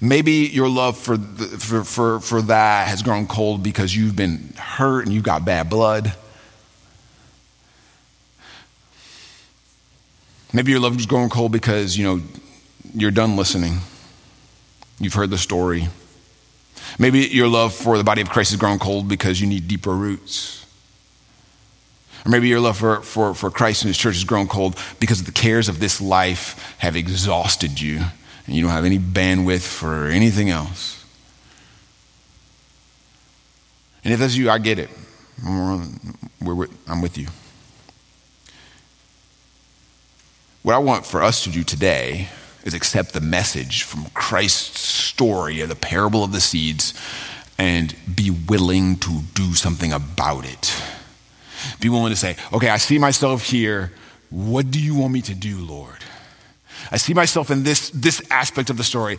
Maybe 0.00 0.32
your 0.32 0.68
love 0.68 0.98
for, 0.98 1.16
the, 1.16 1.46
for, 1.58 1.84
for, 1.84 2.20
for 2.20 2.42
that 2.42 2.88
has 2.88 3.02
grown 3.02 3.26
cold 3.26 3.62
because 3.62 3.96
you've 3.96 4.14
been 4.14 4.52
hurt 4.58 5.06
and 5.06 5.14
you've 5.14 5.24
got 5.24 5.44
bad 5.44 5.70
blood. 5.70 6.14
Maybe 10.52 10.70
your 10.70 10.80
love 10.80 10.94
has 10.94 11.06
grown 11.06 11.28
cold 11.30 11.52
because, 11.52 11.96
you 11.96 12.04
know, 12.04 12.22
you're 12.94 13.10
done 13.10 13.36
listening. 13.36 13.78
You've 14.98 15.14
heard 15.14 15.30
the 15.30 15.38
story. 15.38 15.88
Maybe 16.98 17.20
your 17.20 17.48
love 17.48 17.74
for 17.74 17.98
the 17.98 18.04
body 18.04 18.22
of 18.22 18.28
Christ 18.28 18.50
has 18.50 18.60
grown 18.60 18.78
cold 18.78 19.08
because 19.08 19.40
you 19.40 19.46
need 19.46 19.66
deeper 19.66 19.94
roots. 19.94 20.64
Or 22.24 22.30
maybe 22.30 22.48
your 22.48 22.60
love 22.60 22.76
for, 22.76 23.00
for, 23.00 23.34
for 23.34 23.50
Christ 23.50 23.82
and 23.82 23.88
his 23.88 23.98
church 23.98 24.14
has 24.14 24.24
grown 24.24 24.46
cold 24.46 24.78
because 25.00 25.24
the 25.24 25.32
cares 25.32 25.68
of 25.68 25.80
this 25.80 26.00
life 26.00 26.76
have 26.78 26.96
exhausted 26.96 27.80
you 27.80 28.00
and 28.46 28.54
you 28.54 28.62
don't 28.62 28.70
have 28.70 28.84
any 28.84 28.98
bandwidth 28.98 29.66
for 29.66 30.06
anything 30.06 30.50
else. 30.50 31.04
And 34.04 34.12
if 34.12 34.20
that's 34.20 34.36
you, 34.36 34.50
I 34.50 34.58
get 34.58 34.78
it. 34.78 34.90
I'm 35.44 37.00
with 37.02 37.18
you. 37.18 37.26
What 40.62 40.74
I 40.74 40.78
want 40.78 41.04
for 41.06 41.22
us 41.22 41.44
to 41.44 41.50
do 41.50 41.62
today 41.64 42.28
is 42.64 42.74
accept 42.74 43.12
the 43.12 43.20
message 43.20 43.82
from 43.82 44.06
Christ's 44.14 44.80
story 44.80 45.60
of 45.60 45.68
the 45.68 45.76
parable 45.76 46.24
of 46.24 46.32
the 46.32 46.40
seeds 46.40 46.94
and 47.58 47.94
be 48.14 48.30
willing 48.30 48.96
to 48.98 49.20
do 49.34 49.54
something 49.54 49.92
about 49.92 50.44
it. 50.44 50.74
Be 51.80 51.88
willing 51.88 52.10
to 52.10 52.16
say, 52.16 52.36
okay, 52.52 52.68
I 52.68 52.76
see 52.76 52.98
myself 52.98 53.44
here. 53.44 53.92
What 54.30 54.70
do 54.70 54.80
you 54.80 54.94
want 54.94 55.12
me 55.12 55.22
to 55.22 55.34
do, 55.34 55.58
Lord? 55.58 56.04
I 56.90 56.96
see 56.96 57.14
myself 57.14 57.50
in 57.50 57.62
this, 57.62 57.90
this 57.90 58.22
aspect 58.30 58.70
of 58.70 58.76
the 58.76 58.84
story. 58.84 59.18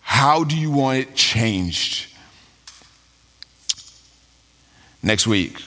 How 0.00 0.44
do 0.44 0.56
you 0.56 0.70
want 0.70 0.98
it 0.98 1.14
changed? 1.14 2.06
Next 5.02 5.26
week, 5.26 5.60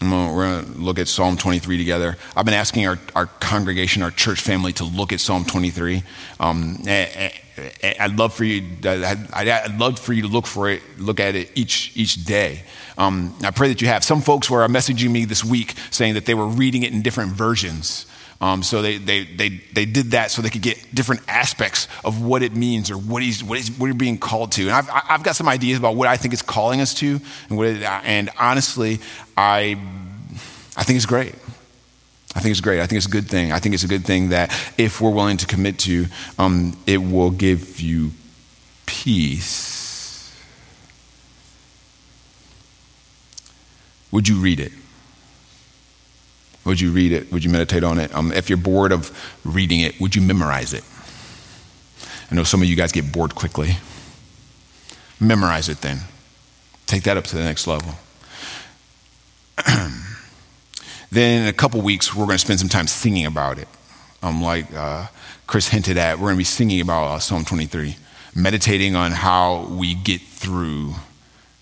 we're 0.00 0.06
going 0.08 0.74
to 0.74 0.78
look 0.78 0.98
at 0.98 1.08
Psalm 1.08 1.36
23 1.36 1.78
together. 1.78 2.16
I've 2.36 2.44
been 2.44 2.54
asking 2.54 2.86
our, 2.86 2.98
our 3.14 3.26
congregation, 3.26 4.02
our 4.02 4.10
church 4.10 4.40
family, 4.40 4.72
to 4.74 4.84
look 4.84 5.12
at 5.12 5.20
Psalm 5.20 5.44
23. 5.44 6.02
Um, 6.38 6.78
I'd 6.86 8.16
love 8.16 8.34
for 8.34 8.44
you. 8.44 8.62
I'd 8.84 9.78
love 9.78 9.98
for 9.98 10.12
you 10.12 10.22
to 10.22 10.28
look 10.28 10.46
for 10.46 10.68
it, 10.68 10.82
look 10.98 11.18
at 11.18 11.34
it 11.34 11.50
each 11.54 11.92
each 11.96 12.24
day. 12.24 12.62
Um, 12.98 13.34
I 13.42 13.50
pray 13.50 13.68
that 13.68 13.80
you 13.80 13.88
have. 13.88 14.04
Some 14.04 14.20
folks 14.20 14.50
were 14.50 14.66
messaging 14.68 15.10
me 15.10 15.24
this 15.24 15.42
week 15.42 15.74
saying 15.90 16.14
that 16.14 16.26
they 16.26 16.34
were 16.34 16.46
reading 16.46 16.82
it 16.82 16.92
in 16.92 17.00
different 17.00 17.32
versions. 17.32 18.06
Um, 18.40 18.62
so 18.62 18.82
they, 18.82 18.98
they, 18.98 19.24
they, 19.24 19.48
they 19.48 19.86
did 19.86 20.10
that 20.10 20.30
so 20.30 20.42
they 20.42 20.50
could 20.50 20.62
get 20.62 20.94
different 20.94 21.22
aspects 21.26 21.88
of 22.04 22.22
what 22.22 22.42
it 22.42 22.54
means 22.54 22.90
or 22.90 22.96
what 22.96 23.22
he's, 23.22 23.42
what, 23.42 23.58
he's, 23.58 23.70
what 23.70 23.86
you're 23.86 23.94
being 23.94 24.18
called 24.18 24.52
to. 24.52 24.62
And 24.62 24.72
I've, 24.72 24.90
I've 24.90 25.22
got 25.22 25.36
some 25.36 25.48
ideas 25.48 25.78
about 25.78 25.96
what 25.96 26.06
I 26.06 26.16
think 26.16 26.34
it's 26.34 26.42
calling 26.42 26.80
us 26.80 26.92
to. 26.94 27.18
And, 27.48 27.56
what 27.56 27.68
it, 27.68 27.82
and 27.82 28.28
honestly, 28.38 29.00
I, 29.36 29.78
I 30.76 30.82
think 30.82 30.96
it's 30.96 31.06
great. 31.06 31.34
I 32.34 32.40
think 32.40 32.50
it's 32.50 32.60
great. 32.60 32.80
I 32.80 32.86
think 32.86 32.98
it's 32.98 33.06
a 33.06 33.10
good 33.10 33.28
thing. 33.28 33.52
I 33.52 33.58
think 33.58 33.74
it's 33.74 33.84
a 33.84 33.88
good 33.88 34.04
thing 34.04 34.28
that 34.28 34.50
if 34.76 35.00
we're 35.00 35.10
willing 35.10 35.38
to 35.38 35.46
commit 35.46 35.78
to, 35.80 36.06
um, 36.38 36.76
it 36.86 36.98
will 36.98 37.30
give 37.30 37.80
you 37.80 38.12
peace. 38.84 40.36
Would 44.10 44.28
you 44.28 44.36
read 44.36 44.60
it? 44.60 44.72
Would 46.66 46.80
you 46.80 46.90
read 46.90 47.12
it? 47.12 47.32
Would 47.32 47.44
you 47.44 47.50
meditate 47.50 47.84
on 47.84 47.98
it? 47.98 48.14
Um, 48.14 48.32
if 48.32 48.50
you're 48.50 48.58
bored 48.58 48.92
of 48.92 49.10
reading 49.44 49.80
it, 49.80 50.00
would 50.00 50.14
you 50.14 50.22
memorize 50.22 50.74
it? 50.74 50.84
I 52.30 52.34
know 52.34 52.42
some 52.42 52.60
of 52.60 52.68
you 52.68 52.76
guys 52.76 52.92
get 52.92 53.12
bored 53.12 53.34
quickly. 53.34 53.78
Memorize 55.18 55.68
it 55.68 55.80
then. 55.80 56.00
Take 56.86 57.04
that 57.04 57.16
up 57.16 57.24
to 57.24 57.36
the 57.36 57.44
next 57.44 57.66
level. 57.66 57.94
Then 61.10 61.42
in 61.42 61.48
a 61.48 61.52
couple 61.52 61.80
weeks, 61.80 62.14
we're 62.14 62.26
going 62.26 62.36
to 62.36 62.44
spend 62.44 62.58
some 62.58 62.68
time 62.68 62.86
singing 62.86 63.26
about 63.26 63.58
it. 63.58 63.68
Um, 64.22 64.42
like 64.42 64.72
uh, 64.74 65.06
Chris 65.46 65.68
hinted 65.68 65.96
at, 65.96 66.18
we're 66.18 66.26
going 66.26 66.34
to 66.34 66.38
be 66.38 66.44
singing 66.44 66.80
about 66.80 67.04
uh, 67.04 67.18
Psalm 67.18 67.44
23, 67.44 67.96
meditating 68.34 68.96
on 68.96 69.12
how 69.12 69.66
we 69.66 69.94
get 69.94 70.20
through 70.20 70.94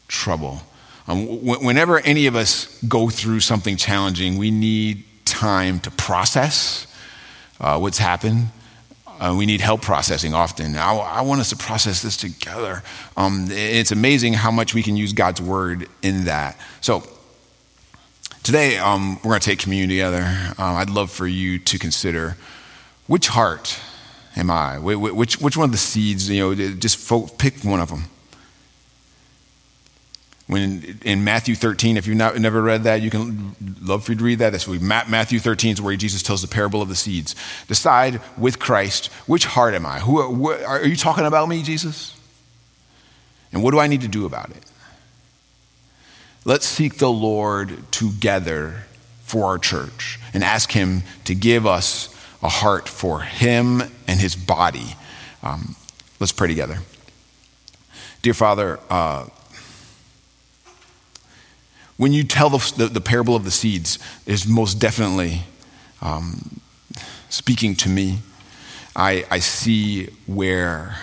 trouble. 0.09 0.62
Um, 1.07 1.27
w- 1.27 1.67
whenever 1.67 2.01
any 2.01 2.27
of 2.27 2.37
us 2.37 2.83
go 2.85 3.09
through 3.09 3.40
something 3.40 3.77
challenging, 3.77 4.38
we 4.38 4.51
need 4.51 5.05
time 5.25 5.81
to 5.81 5.90
process 5.90 6.87
uh, 7.61 7.79
what's 7.79 7.99
happened. 7.99 8.49
Uh, 9.21 9.35
we 9.37 9.47
need 9.47 9.61
help 9.61 9.81
processing 9.81 10.35
often. 10.35 10.77
I, 10.77 10.95
I, 10.95 11.21
want 11.21 11.40
us 11.40 11.51
to 11.51 11.57
process 11.57 12.03
this 12.03 12.17
together. 12.17 12.83
Um, 13.17 13.47
it's 13.49 13.93
amazing 13.93 14.35
how 14.35 14.51
much 14.51 14.75
we 14.75 14.83
can 14.83 14.97
use 14.97 15.12
God's 15.12 15.40
word 15.40 15.88
in 16.03 16.25
that. 16.25 16.59
So, 16.81 17.05
today 18.43 18.77
um, 18.79 19.17
we're 19.17 19.31
going 19.31 19.40
to 19.40 19.47
take 19.47 19.61
communion 19.61 19.88
together. 19.88 20.25
Um, 20.59 20.77
I'd 20.77 20.90
love 20.90 21.11
for 21.11 21.29
you 21.29 21.59
to 21.61 21.79
consider 21.79 22.37
which 23.07 23.29
heart 23.29 23.79
am 24.37 24.51
I? 24.51 24.79
Which, 24.79 25.40
which 25.40 25.57
one 25.57 25.67
of 25.67 25.73
the 25.73 25.79
seeds, 25.79 26.29
you 26.29 26.40
know, 26.40 26.73
just 26.75 27.38
pick 27.38 27.62
one 27.62 27.81
of 27.81 27.90
them. 27.90 28.05
When 30.46 30.98
in 31.04 31.24
Matthew 31.24 31.54
13, 31.54 31.96
if 31.96 32.07
you've 32.07 32.18
not, 32.18 32.37
never 32.37 32.61
read 32.61 32.83
that, 32.83 33.00
you 33.00 33.09
can 33.09 33.57
love 33.80 34.04
for 34.04 34.12
you 34.12 34.18
to 34.18 34.24
read 34.24 34.38
that. 34.40 34.50
That's 34.50 34.68
what 34.68 34.83
Matthew 34.83 35.38
13 35.38 35.72
is 35.72 35.80
where 35.80 35.96
Jesus 35.96 36.22
tells 36.22 36.42
the 36.42 36.48
parable 36.48 36.83
of 36.83 36.88
the 36.88 36.94
seeds. 36.94 37.35
Decide 37.66 38.20
with 38.37 38.59
Christ, 38.59 39.07
which 39.26 39.46
heart 39.46 39.72
am 39.72 39.87
I? 39.87 40.00
Who, 40.00 40.20
who, 40.20 40.50
are 40.50 40.85
you 40.85 40.96
talking 40.96 41.24
about 41.24 41.48
me, 41.48 41.62
Jesus? 41.62 42.14
And 43.52 43.62
what 43.62 43.70
do 43.70 43.78
I 43.78 43.87
need 43.87 44.02
to 44.02 44.09
do 44.09 44.26
about 44.26 44.50
it? 44.50 44.64
Let's 46.44 46.66
seek 46.66 46.98
the 46.98 47.11
Lord 47.11 47.90
together 47.90 48.83
for 49.22 49.46
our 49.46 49.59
church 49.59 50.18
and 50.35 50.44
ask 50.44 50.72
Him 50.72 51.04
to 51.24 51.35
give 51.35 51.66
us 51.66 52.14
a 52.42 52.48
heart 52.50 52.87
for 52.87 53.20
Him 53.20 53.80
and 54.07 54.20
His 54.20 54.37
body. 54.37 54.96
Um, 55.42 55.74
let's 56.20 56.33
pray 56.33 56.48
together. 56.48 56.80
Dear 58.20 58.35
Father, 58.35 58.78
uh, 58.90 59.26
when 61.96 62.12
you 62.12 62.24
tell 62.24 62.50
the, 62.50 62.72
the, 62.76 62.87
the, 62.88 63.00
parable 63.00 63.37
of 63.37 63.44
the 63.44 63.50
seeds, 63.50 63.98
is 64.26 64.46
most 64.46 64.74
definitely 64.74 65.42
um, 66.02 66.61
speaking 67.28 67.76
to 67.76 67.88
me. 67.88 68.18
I, 68.96 69.24
I 69.30 69.38
see 69.40 70.07
where 70.26 70.96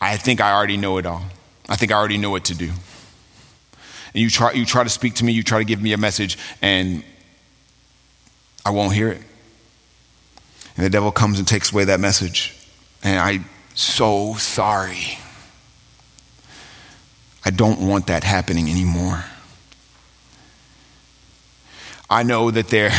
I 0.00 0.16
think 0.16 0.40
I 0.40 0.52
already 0.52 0.76
know 0.76 0.98
it 0.98 1.06
all. 1.06 1.22
I 1.68 1.76
think 1.76 1.92
I 1.92 1.94
already 1.94 2.18
know 2.18 2.30
what 2.30 2.44
to 2.46 2.54
do. 2.54 2.66
And 2.66 4.20
you 4.20 4.28
try, 4.28 4.52
you 4.52 4.66
try 4.66 4.82
to 4.82 4.90
speak 4.90 5.14
to 5.14 5.24
me, 5.24 5.32
you 5.32 5.42
try 5.42 5.58
to 5.58 5.64
give 5.64 5.80
me 5.80 5.92
a 5.92 5.96
message, 5.96 6.36
and 6.60 7.04
I 8.64 8.70
won't 8.70 8.94
hear 8.94 9.08
it. 9.08 9.22
And 10.76 10.84
the 10.84 10.90
devil 10.90 11.12
comes 11.12 11.38
and 11.38 11.46
takes 11.46 11.72
away 11.72 11.84
that 11.84 12.00
message. 12.00 12.54
And 13.04 13.18
I'm 13.18 13.44
so 13.74 14.34
sorry. 14.34 15.18
I 17.44 17.50
don't 17.50 17.86
want 17.86 18.06
that 18.06 18.24
happening 18.24 18.70
anymore. 18.70 19.24
I 22.08 22.22
know 22.22 22.50
that 22.50 22.68
there 22.68 22.92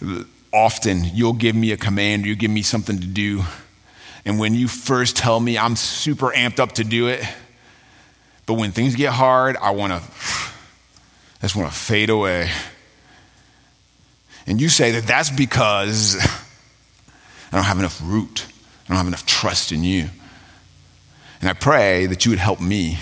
often 0.52 1.04
you'll 1.04 1.32
give 1.32 1.54
me 1.54 1.72
a 1.72 1.76
command, 1.76 2.24
you 2.24 2.36
give 2.36 2.50
me 2.50 2.62
something 2.62 2.98
to 2.98 3.06
do. 3.06 3.42
And 4.24 4.38
when 4.38 4.54
you 4.54 4.66
first 4.66 5.16
tell 5.16 5.38
me, 5.38 5.58
I'm 5.58 5.76
super 5.76 6.30
amped 6.30 6.58
up 6.58 6.72
to 6.72 6.84
do 6.84 7.08
it. 7.08 7.22
But 8.46 8.54
when 8.54 8.72
things 8.72 8.94
get 8.94 9.12
hard, 9.12 9.56
I 9.56 9.70
want 9.70 9.92
to 9.92 9.98
I 11.38 11.42
just 11.42 11.56
want 11.56 11.70
to 11.70 11.76
fade 11.76 12.08
away. 12.08 12.50
And 14.46 14.60
you 14.60 14.68
say 14.68 14.92
that 14.92 15.04
that's 15.04 15.30
because 15.30 16.16
I 17.52 17.56
don't 17.56 17.64
have 17.64 17.78
enough 17.78 18.00
root. 18.02 18.46
I 18.84 18.88
don't 18.88 18.96
have 18.98 19.06
enough 19.08 19.26
trust 19.26 19.72
in 19.72 19.84
you. 19.84 20.08
And 21.40 21.50
I 21.50 21.52
pray 21.52 22.06
that 22.06 22.24
you 22.24 22.30
would 22.30 22.38
help 22.38 22.60
me 22.60 22.98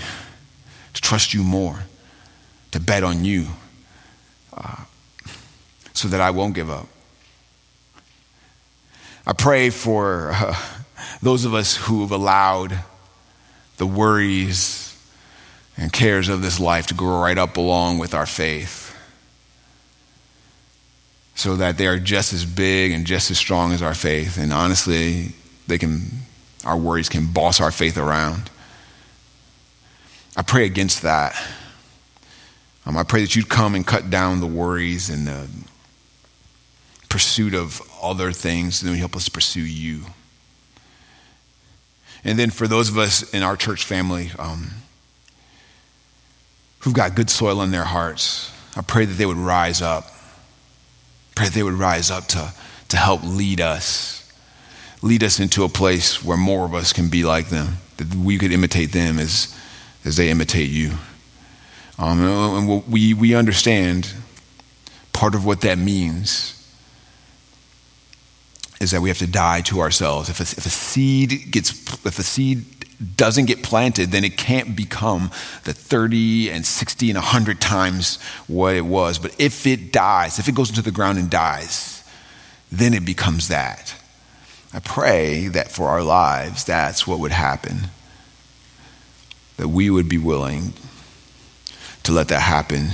to 0.95 1.01
trust 1.01 1.33
you 1.33 1.43
more, 1.43 1.81
to 2.71 2.79
bet 2.79 3.03
on 3.03 3.23
you, 3.23 3.47
uh, 4.53 4.85
so 5.93 6.07
that 6.07 6.21
I 6.21 6.31
won't 6.31 6.55
give 6.55 6.69
up. 6.69 6.87
I 9.27 9.33
pray 9.33 9.69
for 9.69 10.31
uh, 10.33 10.55
those 11.21 11.45
of 11.45 11.53
us 11.53 11.75
who 11.75 12.01
have 12.01 12.11
allowed 12.11 12.79
the 13.77 13.85
worries 13.85 14.97
and 15.77 15.91
cares 15.91 16.29
of 16.29 16.41
this 16.41 16.59
life 16.59 16.87
to 16.87 16.93
grow 16.93 17.21
right 17.21 17.37
up 17.37 17.57
along 17.57 17.99
with 17.99 18.13
our 18.13 18.25
faith 18.25 18.95
so 21.35 21.57
that 21.57 21.77
they 21.77 21.87
are 21.87 21.99
just 21.99 22.31
as 22.31 22.45
big 22.45 22.93
and 22.93 23.05
just 23.05 23.29
as 23.29 23.37
strong 23.37 23.73
as 23.73 23.81
our 23.81 23.93
faith 23.93 24.37
and 24.37 24.53
honestly 24.53 25.33
they 25.67 25.77
can 25.77 26.05
our 26.63 26.77
worries 26.77 27.09
can 27.09 27.27
boss 27.33 27.59
our 27.59 27.71
faith 27.71 27.97
around 27.97 28.49
I 30.37 30.41
pray 30.41 30.65
against 30.65 31.01
that. 31.03 31.35
Um, 32.85 32.97
I 32.97 33.03
pray 33.03 33.21
that 33.21 33.35
you'd 33.35 33.49
come 33.49 33.73
and 33.73 33.85
cut 33.85 34.09
down 34.09 34.41
the 34.41 34.47
worries 34.47 35.09
and 35.09 35.27
the 35.27 35.47
pursuit 37.09 37.53
of 37.53 37.81
other 38.01 38.31
things, 38.31 38.81
and 38.81 38.91
then 38.91 38.97
help 38.99 39.15
us 39.15 39.29
pursue 39.29 39.61
you. 39.61 40.01
And 42.23 42.37
then 42.37 42.49
for 42.49 42.67
those 42.67 42.89
of 42.89 42.97
us 42.97 43.33
in 43.33 43.43
our 43.43 43.55
church 43.55 43.85
family 43.85 44.31
um, 44.37 44.71
who've 46.79 46.93
got 46.93 47.15
good 47.15 47.29
soil 47.29 47.61
in 47.61 47.71
their 47.71 47.85
hearts, 47.85 48.51
I 48.75 48.81
pray 48.81 49.05
that 49.05 49.13
they 49.13 49.25
would 49.25 49.37
rise 49.37 49.81
up. 49.81 50.11
Pray 51.35 51.45
that 51.45 51.53
they 51.53 51.63
would 51.63 51.73
rise 51.73 52.11
up 52.11 52.25
to, 52.27 52.53
to 52.89 52.97
help 52.97 53.21
lead 53.23 53.61
us, 53.61 54.31
lead 55.01 55.23
us 55.23 55.39
into 55.39 55.63
a 55.63 55.69
place 55.69 56.23
where 56.23 56.37
more 56.37 56.65
of 56.65 56.73
us 56.73 56.91
can 56.91 57.09
be 57.09 57.23
like 57.23 57.47
them, 57.47 57.77
that 57.97 58.13
we 58.13 58.37
could 58.37 58.51
imitate 58.51 58.91
them 58.91 59.19
as 59.19 59.54
as 60.05 60.17
they 60.17 60.29
imitate 60.29 60.69
you. 60.69 60.91
Um, 61.97 62.21
and 62.23 62.87
we, 62.87 63.13
we 63.13 63.35
understand 63.35 64.13
part 65.11 65.33
of 65.33 65.45
what 65.45 65.61
that 65.61 65.77
means 65.77 66.51
is 68.79 68.91
that 68.91 69.01
we 69.01 69.09
have 69.09 69.17
to 69.17 69.27
die 69.27 69.61
to 69.61 69.79
ourselves. 69.79 70.29
If 70.29 70.39
a, 70.39 70.43
if 70.43 70.65
a 70.65 70.69
seed 70.69 71.51
gets, 71.51 71.71
if 72.05 72.19
a 72.19 72.23
seed 72.23 72.65
doesn't 73.15 73.45
get 73.45 73.63
planted, 73.63 74.11
then 74.11 74.23
it 74.23 74.37
can't 74.37 74.75
become 74.75 75.31
the 75.63 75.73
30 75.73 76.51
and 76.51 76.65
60 76.65 77.09
and 77.09 77.17
100 77.17 77.61
times 77.61 78.21
what 78.47 78.75
it 78.75 78.85
was. 78.85 79.17
But 79.17 79.35
if 79.39 79.65
it 79.65 79.91
dies, 79.91 80.39
if 80.39 80.47
it 80.47 80.55
goes 80.55 80.69
into 80.69 80.81
the 80.81 80.91
ground 80.91 81.17
and 81.17 81.29
dies, 81.29 82.03
then 82.71 82.93
it 82.93 83.05
becomes 83.05 83.47
that. 83.47 83.95
I 84.73 84.79
pray 84.79 85.47
that 85.47 85.71
for 85.71 85.87
our 85.87 86.03
lives, 86.03 86.65
that's 86.65 87.07
what 87.07 87.19
would 87.19 87.31
happen 87.31 87.89
that 89.57 89.67
we 89.67 89.89
would 89.89 90.09
be 90.09 90.17
willing 90.17 90.73
to 92.03 92.11
let 92.11 92.27
that 92.27 92.41
happen 92.41 92.89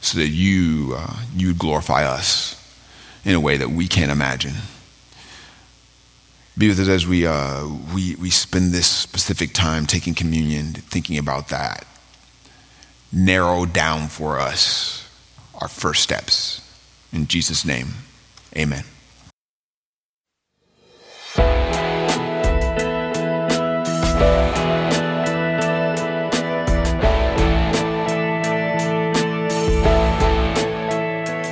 so 0.00 0.18
that 0.18 0.28
you 0.28 0.94
uh, 0.96 1.16
you 1.34 1.54
glorify 1.54 2.04
us 2.04 2.56
in 3.24 3.34
a 3.34 3.40
way 3.40 3.56
that 3.56 3.70
we 3.70 3.86
can't 3.86 4.10
imagine. 4.10 4.54
Be 6.58 6.68
with 6.68 6.80
us 6.80 6.88
as 6.88 7.06
we, 7.06 7.26
uh, 7.26 7.66
we, 7.94 8.16
we 8.16 8.28
spend 8.28 8.72
this 8.72 8.86
specific 8.86 9.54
time 9.54 9.86
taking 9.86 10.14
communion, 10.14 10.72
thinking 10.74 11.16
about 11.16 11.48
that. 11.48 11.86
Narrow 13.12 13.66
down 13.66 14.08
for 14.08 14.38
us 14.38 15.08
our 15.54 15.68
first 15.68 16.02
steps. 16.02 16.60
In 17.12 17.26
Jesus' 17.26 17.64
name, 17.64 17.88
amen. 18.56 18.84